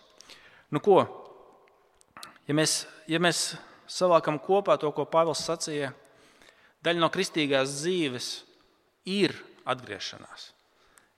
Nu, 0.71 0.81
ko? 0.85 1.05
Ja 2.49 2.57
mēs, 2.57 2.85
ja 3.09 3.21
mēs 3.23 3.55
savākam 3.89 4.39
kopā 4.43 4.77
to, 4.81 4.91
ko 4.93 5.07
Pāvils 5.09 5.45
sacīja, 5.47 5.95
daļa 6.85 7.01
no 7.01 7.09
kristīgās 7.13 7.81
dzīves 7.81 8.29
ir 9.09 9.33
atgriešanās, 9.65 10.51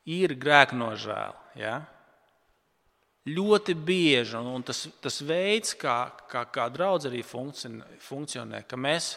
ir 0.06 0.36
grēknožēla. 0.38 1.58
Ja? 1.58 1.80
Ļoti 3.26 3.74
bieži, 3.74 4.38
un 4.38 4.62
tas, 4.62 4.84
tas 5.02 5.18
veids, 5.26 5.74
kā, 5.74 5.96
kā, 6.30 6.44
kā 6.46 6.68
draudz 6.70 7.08
arī 7.08 7.24
funkcionē, 7.26 8.62
ka, 8.70 8.78
mēs, 8.78 9.16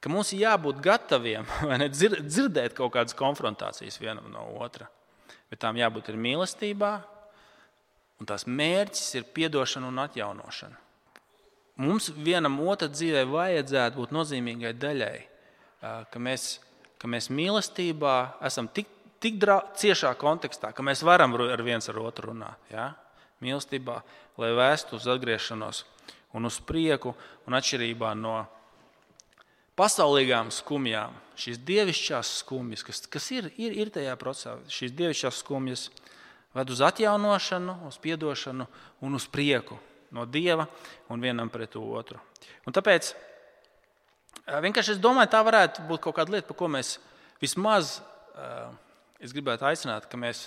ka 0.00 0.12
mums 0.12 0.32
ir 0.34 0.44
jābūt 0.44 0.82
gataviem 0.84 1.48
ne, 1.82 1.90
dzirdēt 1.90 2.76
kaut 2.78 2.94
kādas 2.96 3.16
konfrontācijas 3.18 4.00
vienam 4.02 4.28
no 4.32 4.44
otra, 4.62 4.88
bet 5.50 5.62
tām 5.62 5.78
jābūt 5.80 6.12
ir 6.12 6.20
mīlestībā, 6.20 6.92
un 8.20 8.28
tās 8.28 8.46
mērķis 8.48 9.16
ir 9.18 9.30
atdošana 9.46 9.90
un 9.92 10.04
atjaunošana. 10.06 10.84
Mums 11.76 12.08
vienam 12.16 12.54
otram 12.64 12.94
dzīvē 12.94 13.26
vajadzētu 13.28 14.00
būt 14.00 14.14
nozīmīgai 14.16 14.70
daļai, 14.80 15.16
ka 15.82 16.22
mēs 16.22 16.54
ka 17.00 17.10
mēs 17.10 17.28
mīlestībā 17.32 18.14
esam 18.46 18.68
tik, 18.72 18.88
tik 19.22 19.38
drā, 19.40 19.60
ciešā 19.78 20.14
kontekstā, 20.20 20.72
ka 20.72 20.84
mēs 20.86 21.04
varam 21.06 21.36
ar 21.38 21.62
viens 21.64 21.88
ar 21.92 22.00
otru 22.02 22.32
runāt. 22.32 22.60
Ja? 22.72 22.90
Mīlestībā, 23.44 24.00
lai 24.40 24.52
vēstu 24.56 24.98
uz 24.98 25.08
atgriešanos 25.12 25.84
un 26.36 26.48
uz 26.48 26.58
prieku, 26.64 27.14
un 27.46 27.56
atšķirībā 27.56 28.14
no 28.18 28.38
pasaulīgām 29.76 30.50
skumjām, 30.54 31.14
šīs 31.36 31.60
dievišķās 31.68 32.32
skumjas, 32.40 32.84
kas, 32.86 33.02
kas 33.12 33.30
ir, 33.34 33.50
ir, 33.60 33.76
ir 33.76 33.92
tajā 33.92 34.16
procesā, 34.20 34.56
šīs 34.72 34.94
dievišķās 34.96 35.42
skumjas 35.44 35.88
ved 36.56 36.72
uz 36.72 36.80
atjaunošanu, 36.86 37.76
uz 37.88 38.00
atdošanu 38.00 38.66
un 39.04 39.18
uz 39.18 39.28
prieku 39.28 39.76
no 40.16 40.24
dieva 40.24 40.64
un 41.12 41.20
vienam 41.20 41.50
pret 41.52 41.76
otru. 41.76 42.20
Un 42.64 42.72
tāpēc 42.72 43.12
Vienkārši 44.46 44.94
es 44.94 44.98
domāju, 45.02 45.26
tā 45.32 45.40
varētu 45.42 45.82
būt 45.88 46.04
kaut 46.04 46.14
kāda 46.20 46.36
lieta, 46.36 46.46
par 46.46 46.56
ko 46.60 46.68
mēs 46.70 46.96
vismaz 47.42 47.96
es 49.18 49.32
gribētu 49.34 49.66
aicināt, 49.66 50.06
ka 50.06 50.20
mēs 50.20 50.44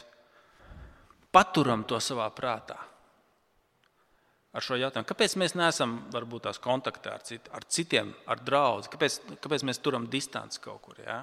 paturam 1.36 1.84
to 1.84 2.00
savā 2.00 2.30
prātā. 2.32 2.78
Ar 4.50 4.66
šo 4.66 4.80
jautājumu, 4.80 5.06
kāpēc 5.06 5.36
mēs 5.38 5.54
neesam 5.60 6.00
varbūt 6.14 6.48
tās 6.48 6.58
kontaktā 6.62 7.14
ar, 7.20 7.26
cit, 7.26 7.52
ar 7.54 7.66
citiem, 7.70 8.10
ar 8.26 8.42
draugiem, 8.42 8.90
kāpēc, 8.96 9.20
kāpēc 9.44 9.66
mēs 9.70 9.82
turam 9.86 10.08
distanci 10.10 10.62
kaut 10.64 10.82
kur? 10.88 10.98
Ja? 11.06 11.20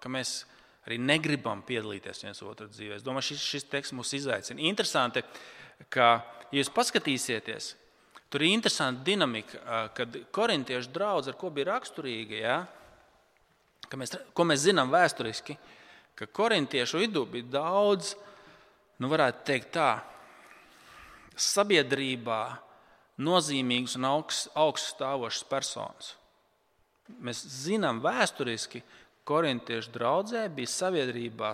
Ka 0.00 0.12
mēs 0.12 0.44
arī 0.86 1.00
negribam 1.02 1.64
piedalīties 1.66 2.22
viens 2.22 2.42
otru 2.46 2.68
dzīvē. 2.70 3.00
Es 3.00 3.04
domāju, 3.06 3.32
šis, 3.32 3.48
šis 3.56 3.66
teksts 3.72 3.96
mūs 3.98 4.14
izaicina. 4.20 4.62
Interesanti, 4.70 5.24
ka, 5.90 6.12
ja 6.52 6.62
jūs 6.62 6.70
paskatīsieties, 6.74 7.74
Tur 8.30 8.44
ir 8.44 8.52
interesanta 8.54 9.02
dinamika, 9.02 9.88
kad 9.94 10.14
korintiešu 10.30 10.92
draugs, 10.94 11.26
ar 11.26 11.34
ko 11.34 11.48
bija 11.50 11.72
raksturīga, 11.72 12.36
ja, 12.38 12.58
mēs, 13.98 14.14
ko 14.38 14.46
mēs 14.46 14.68
zinām 14.68 14.92
vēsturiski, 14.92 15.56
ka 16.14 16.28
korintiešu 16.38 17.00
vidū 17.02 17.24
bija 17.26 17.48
daudz, 17.56 18.12
nu, 19.02 19.10
varētu 19.10 19.42
teikt, 19.48 19.72
tā, 19.74 19.88
sabiedrībā 21.36 22.40
nozīmīgas 23.20 23.98
un 23.98 24.08
augsts 24.08 24.48
augst 24.58 24.94
stāvošas 24.94 25.44
personas. 25.50 26.14
Mēs 27.20 27.42
zinām 27.64 28.00
vēsturiski, 28.04 28.82
korintiešu 29.26 29.92
draudzē 29.94 30.46
bija 30.54 30.70
sabiedrībā 30.70 31.52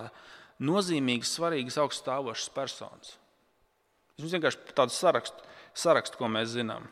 nozīmīgas, 0.63 1.33
svarīgas, 1.37 1.79
augsts 1.81 2.03
stāvošas 2.05 2.53
personas. 2.53 3.17
Es 4.17 4.33
vienkārši 4.33 4.73
tādu 4.77 4.93
sarakstu 4.95 5.47
sarakstu, 5.77 6.19
ko 6.19 6.29
mēs 6.31 6.53
zinām. 6.55 6.87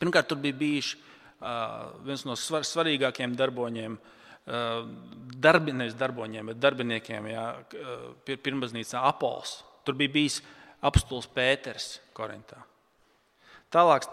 Pirmkārt, 0.00 0.28
tur 0.30 0.40
bija 0.42 0.56
bijis 0.56 0.94
uh, 0.96 1.92
viens 2.06 2.24
no 2.26 2.36
svar, 2.40 2.66
svarīgākajiem 2.66 3.36
darboņiem, 3.38 3.96
uh, 3.96 4.82
darbi, 5.46 5.74
nevis 5.76 5.96
darboņiem, 5.98 6.52
bet 6.52 6.62
darbiniekiem, 6.62 7.30
jā, 7.30 7.46
pirmbaznīcā 8.26 9.04
Apols. 9.06 9.60
Tur 9.86 9.98
bija 9.98 10.14
bijis 10.16 10.40
apstults 10.84 11.28
Pēters 11.32 11.98
Korintā. 12.16 12.60
Tālāk 13.72 14.06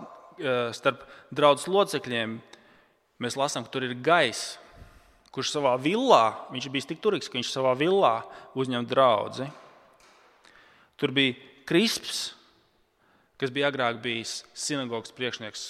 starp 0.73 1.03
draugu 1.33 1.71
locekļiem 1.71 2.37
mēs 3.21 3.37
lasām, 3.39 3.65
ka 3.65 3.73
tur 3.73 3.85
ir 3.87 3.95
gaiss, 4.03 4.57
kurš 5.33 5.53
savā 5.55 5.73
villā, 5.81 6.33
viņš 6.53 6.69
bija 6.73 6.89
tik 6.91 7.01
turīgs, 7.01 7.29
ka 7.29 7.39
viņš 7.39 7.51
savā 7.53 7.73
villā 7.77 8.15
uzņem 8.57 8.85
draugu. 8.89 9.47
Tur 11.01 11.13
bija 11.13 11.37
krisps, 11.69 12.33
kas 13.41 13.53
bija 13.53 13.71
agrāk 13.71 13.97
bijis 14.03 14.43
sinagogas 14.53 15.13
priekšnieks, 15.15 15.63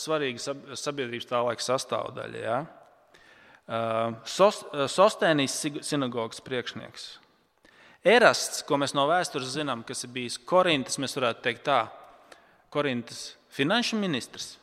svarīga 0.00 0.54
sabiedrības 0.78 1.28
tā 1.30 1.42
laika 1.44 1.64
sastāvdaļa. 1.64 2.40
Ja? 2.40 2.56
Sos, 4.28 4.62
Sostēnijas 4.92 5.60
sinagogas 5.86 6.42
priekšnieks. 6.44 7.06
Erasts, 8.04 8.60
ko 8.68 8.76
mēs 8.76 8.92
no 8.92 9.06
vēstures 9.08 9.54
zinām, 9.54 9.80
kas 9.86 10.04
ir 10.04 10.10
bijis 10.12 10.36
Korintas, 10.44 10.98
mēs 11.00 11.16
varētu 11.16 11.44
teikt 11.46 11.62
tā, 11.64 11.78
Korintas 12.74 13.30
finanšu 13.54 13.96
ministrs. 13.96 14.58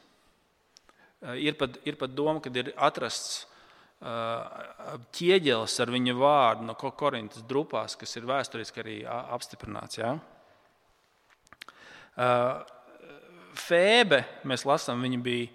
Ir 1.42 1.58
pat, 1.58 1.80
ir 1.88 1.98
pat 1.98 2.14
doma, 2.14 2.42
ka 2.42 2.52
ir 2.54 2.70
atrasts 2.78 3.48
ķieģelis 4.02 5.78
ar 5.84 5.92
viņa 5.94 6.16
vārdu 6.18 6.68
no 6.70 6.76
Korintas 6.76 7.46
drupās, 7.50 7.98
kas 7.98 8.14
ir 8.18 8.30
vēsturiski 8.30 8.82
arī 8.82 8.98
apstiprināts. 9.10 10.00
Ja? 10.02 10.16
Fēbe, 13.62 14.24
mēs 14.50 14.66
lasām, 14.70 15.02
viņa 15.06 15.22
bija 15.22 15.50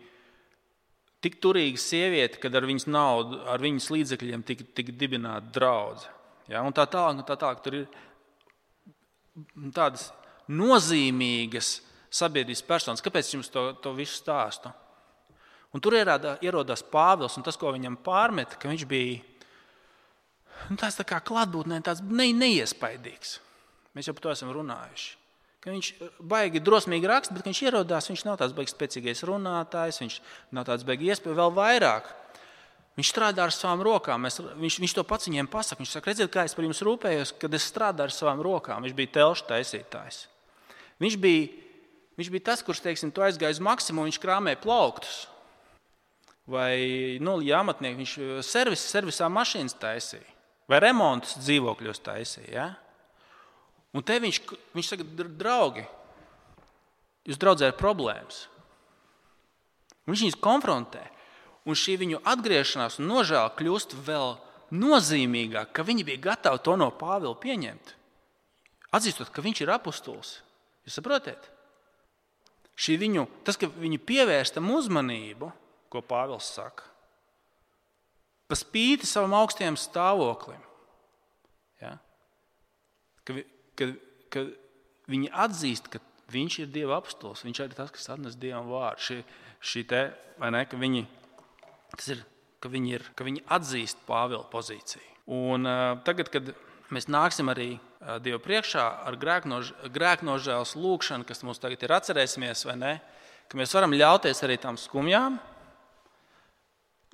tik 1.22 1.40
turīga 1.42 1.78
sieviete, 1.80 2.38
kad 2.42 2.54
ar 2.54 2.66
viņas 2.68 2.86
naudu, 2.90 3.40
ar 3.50 3.62
viņas 3.62 3.90
līdzekļiem 3.94 4.46
tika, 4.46 4.66
tika 4.78 4.94
dibināta 4.94 5.54
draudzene. 5.54 6.15
Ja? 6.50 6.62
Un 6.62 6.74
tā 6.76 6.86
tālāk, 6.90 7.24
tā 7.28 7.36
tālāk. 7.40 7.62
Tur 7.64 7.78
ir 7.80 7.86
tādas 9.76 10.10
nozīmīgas 10.48 11.80
sabiedrības 12.12 12.64
personas. 12.66 13.04
Kāpēc 13.04 13.34
jums 13.34 13.50
to, 13.52 13.68
to 13.82 13.92
visu 13.96 14.20
stāstu? 14.20 14.72
Un 15.74 15.82
tur 15.82 15.98
ierādā, 15.98 16.36
ierodās 16.46 16.84
Pāvils, 16.86 17.36
un 17.36 17.44
tas, 17.44 17.58
ko 17.60 17.74
viņam 17.74 17.98
pārmet, 18.06 18.54
ka 18.56 18.70
viņš 18.70 18.86
bija 18.88 19.18
nu, 20.70 20.78
tāds 20.78 20.96
tā 20.96 21.04
kā 21.04 21.20
klātbūtnē, 21.20 21.82
tāds 21.84 22.00
ne, 22.06 22.30
neiespaidīgs. 22.32 23.38
Mēs 23.96 24.08
jau 24.08 24.16
par 24.16 24.28
to 24.28 24.36
esam 24.36 24.54
runājuši 24.56 25.26
ka 25.66 25.72
viņš 25.74 25.88
baigi 26.22 26.60
drosmīgi 26.62 27.08
raksta, 27.10 27.34
bet 27.34 27.48
viņš 27.48 27.60
ierodās. 27.64 28.06
Viņš 28.06 28.20
nav 28.28 28.36
tāds 28.38 28.54
baigs 28.54 28.70
spēcīgais 28.70 29.24
runātājs, 29.26 29.98
viņš 29.98 30.18
nav 30.54 30.68
tāds 30.68 30.86
baigs 30.86 31.08
iespēja 31.08 31.40
vēl 31.40 31.50
vairāk. 31.56 32.06
Viņš 32.96 33.10
strādā 33.12 33.44
ar 33.44 33.52
savām 33.52 33.82
rokām. 33.84 34.22
Mēs, 34.24 34.38
viņš, 34.40 34.78
viņš 34.80 34.94
to 34.96 35.04
pats 35.04 35.28
viņiem 35.28 35.50
pasaka. 35.52 35.82
Viņš 35.82 35.92
saka, 35.98 36.10
redziet, 36.10 36.30
kā 36.32 36.46
es 36.48 36.56
par 36.56 36.64
jums 36.64 36.80
rūpējos, 36.86 37.34
kad 37.36 37.52
es 37.56 37.68
strādāju 37.68 38.08
ar 38.08 38.14
savām 38.14 38.40
rokām. 38.44 38.86
Viņš 38.86 38.94
bija 38.96 39.12
telšu 39.18 39.44
taisītājs. 39.50 40.22
Viņš 41.04 41.16
bija, 41.20 41.50
viņš 42.16 42.30
bija 42.32 42.46
tas, 42.48 42.62
kurš, 42.64 42.80
teiksim, 42.86 43.12
to 43.12 43.24
aizgāja 43.26 43.58
uz 43.58 43.60
maksimumu, 43.60 44.08
viņš 44.08 44.20
krāmēja 44.22 44.62
plauktus. 44.62 45.26
Vai 46.48 47.18
nu, 47.20 47.36
jāmatnieki, 47.44 47.98
viņš 48.00 48.14
servis, 48.46 48.84
servisā 48.88 49.28
mašīnas 49.28 49.76
taisīja, 49.82 50.28
vai 50.70 50.78
remontus 50.84 51.34
dzīvokļos 51.42 52.00
taisīja. 52.06 52.52
Ja? 52.54 52.66
Un 53.92 54.04
te 54.06 54.16
viņš, 54.22 54.40
viņš 54.76 54.92
saka, 54.92 55.06
draugi, 55.36 55.84
jūs 57.28 57.42
draudzē 57.42 57.72
ir 57.72 57.76
problēmas. 57.76 58.46
Viņš 60.06 60.22
viņus 60.22 60.40
konfrontē. 60.40 61.02
Un 61.66 61.74
šī 61.74 61.96
viņu 61.98 62.22
atgriešanās 62.22 63.00
un 63.00 63.10
nožēla 63.10 63.50
kļūst 63.58 63.96
vēl 64.06 64.36
nozīmīgāk, 64.76 65.72
ka 65.74 65.84
viņi 65.86 66.06
bija 66.06 66.22
gatavi 66.30 66.62
to 66.62 66.76
no 66.78 66.90
Pāvila 66.94 67.34
pieņemt. 67.42 67.94
Atzīstot, 68.94 69.30
ka 69.34 69.42
viņš 69.44 69.62
ir 69.64 69.72
apustulis. 69.74 70.36
Jūs 70.86 70.98
saprotat? 71.00 71.50
Viņu, 72.76 73.24
tas, 73.46 73.58
ka 73.58 73.68
viņi 73.72 73.98
pievērsta 73.98 74.60
uzmanību, 74.60 75.50
ko 75.90 76.02
Pāvils 76.04 76.48
saka, 76.54 76.84
pa 78.46 78.58
spīti 78.58 79.08
savam 79.08 79.34
augstajam 79.38 79.78
stāvoklim. 79.80 80.60
Ja? 81.80 81.96
Ka, 83.26 83.40
ka, 83.78 83.90
ka 84.30 84.44
viņi 85.10 85.32
atzīst, 85.32 85.90
ka 85.90 86.02
viņš 86.32 86.60
ir 86.62 86.72
Dieva 86.74 87.00
apstākļos, 87.00 87.44
viņš 87.46 87.62
ir 87.62 87.74
tas, 87.78 87.92
kas 87.94 88.10
atnes 88.14 88.38
Dievam 88.38 88.70
vārdu. 88.70 89.02
Šī, 89.08 89.18
šī 89.62 89.84
te, 89.90 90.02
ne, 90.42 90.62
ka 90.68 90.78
viņi, 90.78 91.06
ir, 92.12 92.22
ka 92.62 92.70
viņi, 92.72 92.94
ir, 92.98 93.04
ka 93.18 93.26
viņi 93.26 93.44
atzīst 93.56 94.02
Pāvila 94.08 94.44
pozīciju. 94.52 95.04
Un, 95.26 95.66
uh, 95.66 95.98
tagad, 96.06 96.30
kad 96.30 96.52
mēs 96.94 97.08
nāksim 97.10 97.50
arī 97.50 97.76
uh, 97.76 98.16
Dievu 98.22 98.38
priekšā 98.44 98.84
ar 99.08 99.18
grēknož, 99.18 99.72
grēknožēlas 99.94 100.76
lūgšanu, 100.78 101.26
kas 101.26 101.42
mums 101.46 101.62
tagad 101.62 101.82
ir 101.82 101.94
atcerēsimies, 101.96 102.66
vai 102.68 102.76
ne, 102.78 102.94
ka 103.50 103.58
mēs 103.58 103.74
varam 103.74 103.94
ļauties 103.96 104.42
arī 104.46 104.56
tam 104.62 104.78
skumjām, 104.80 105.40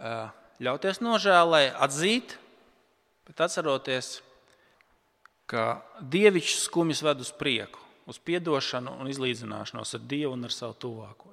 uh, 0.01 0.29
ļauties 0.63 1.01
nožēlai, 1.05 1.67
atzīt, 1.87 2.37
bet 3.29 3.41
atceroties, 3.47 4.21
ka 5.53 5.83
dievišķs 6.01 6.67
skumjas 6.69 7.03
ved 7.05 7.25
uz 7.25 7.33
prieku. 7.37 7.79
uz 8.07 8.19
atdošanu 8.19 8.97
un 8.99 9.07
izlīdzināšanos 9.07 9.95
ar 9.95 10.01
Dievu 10.11 10.33
un 10.35 10.45
ar 10.45 10.51
savu 10.51 10.75
tuvāko. 10.75 11.31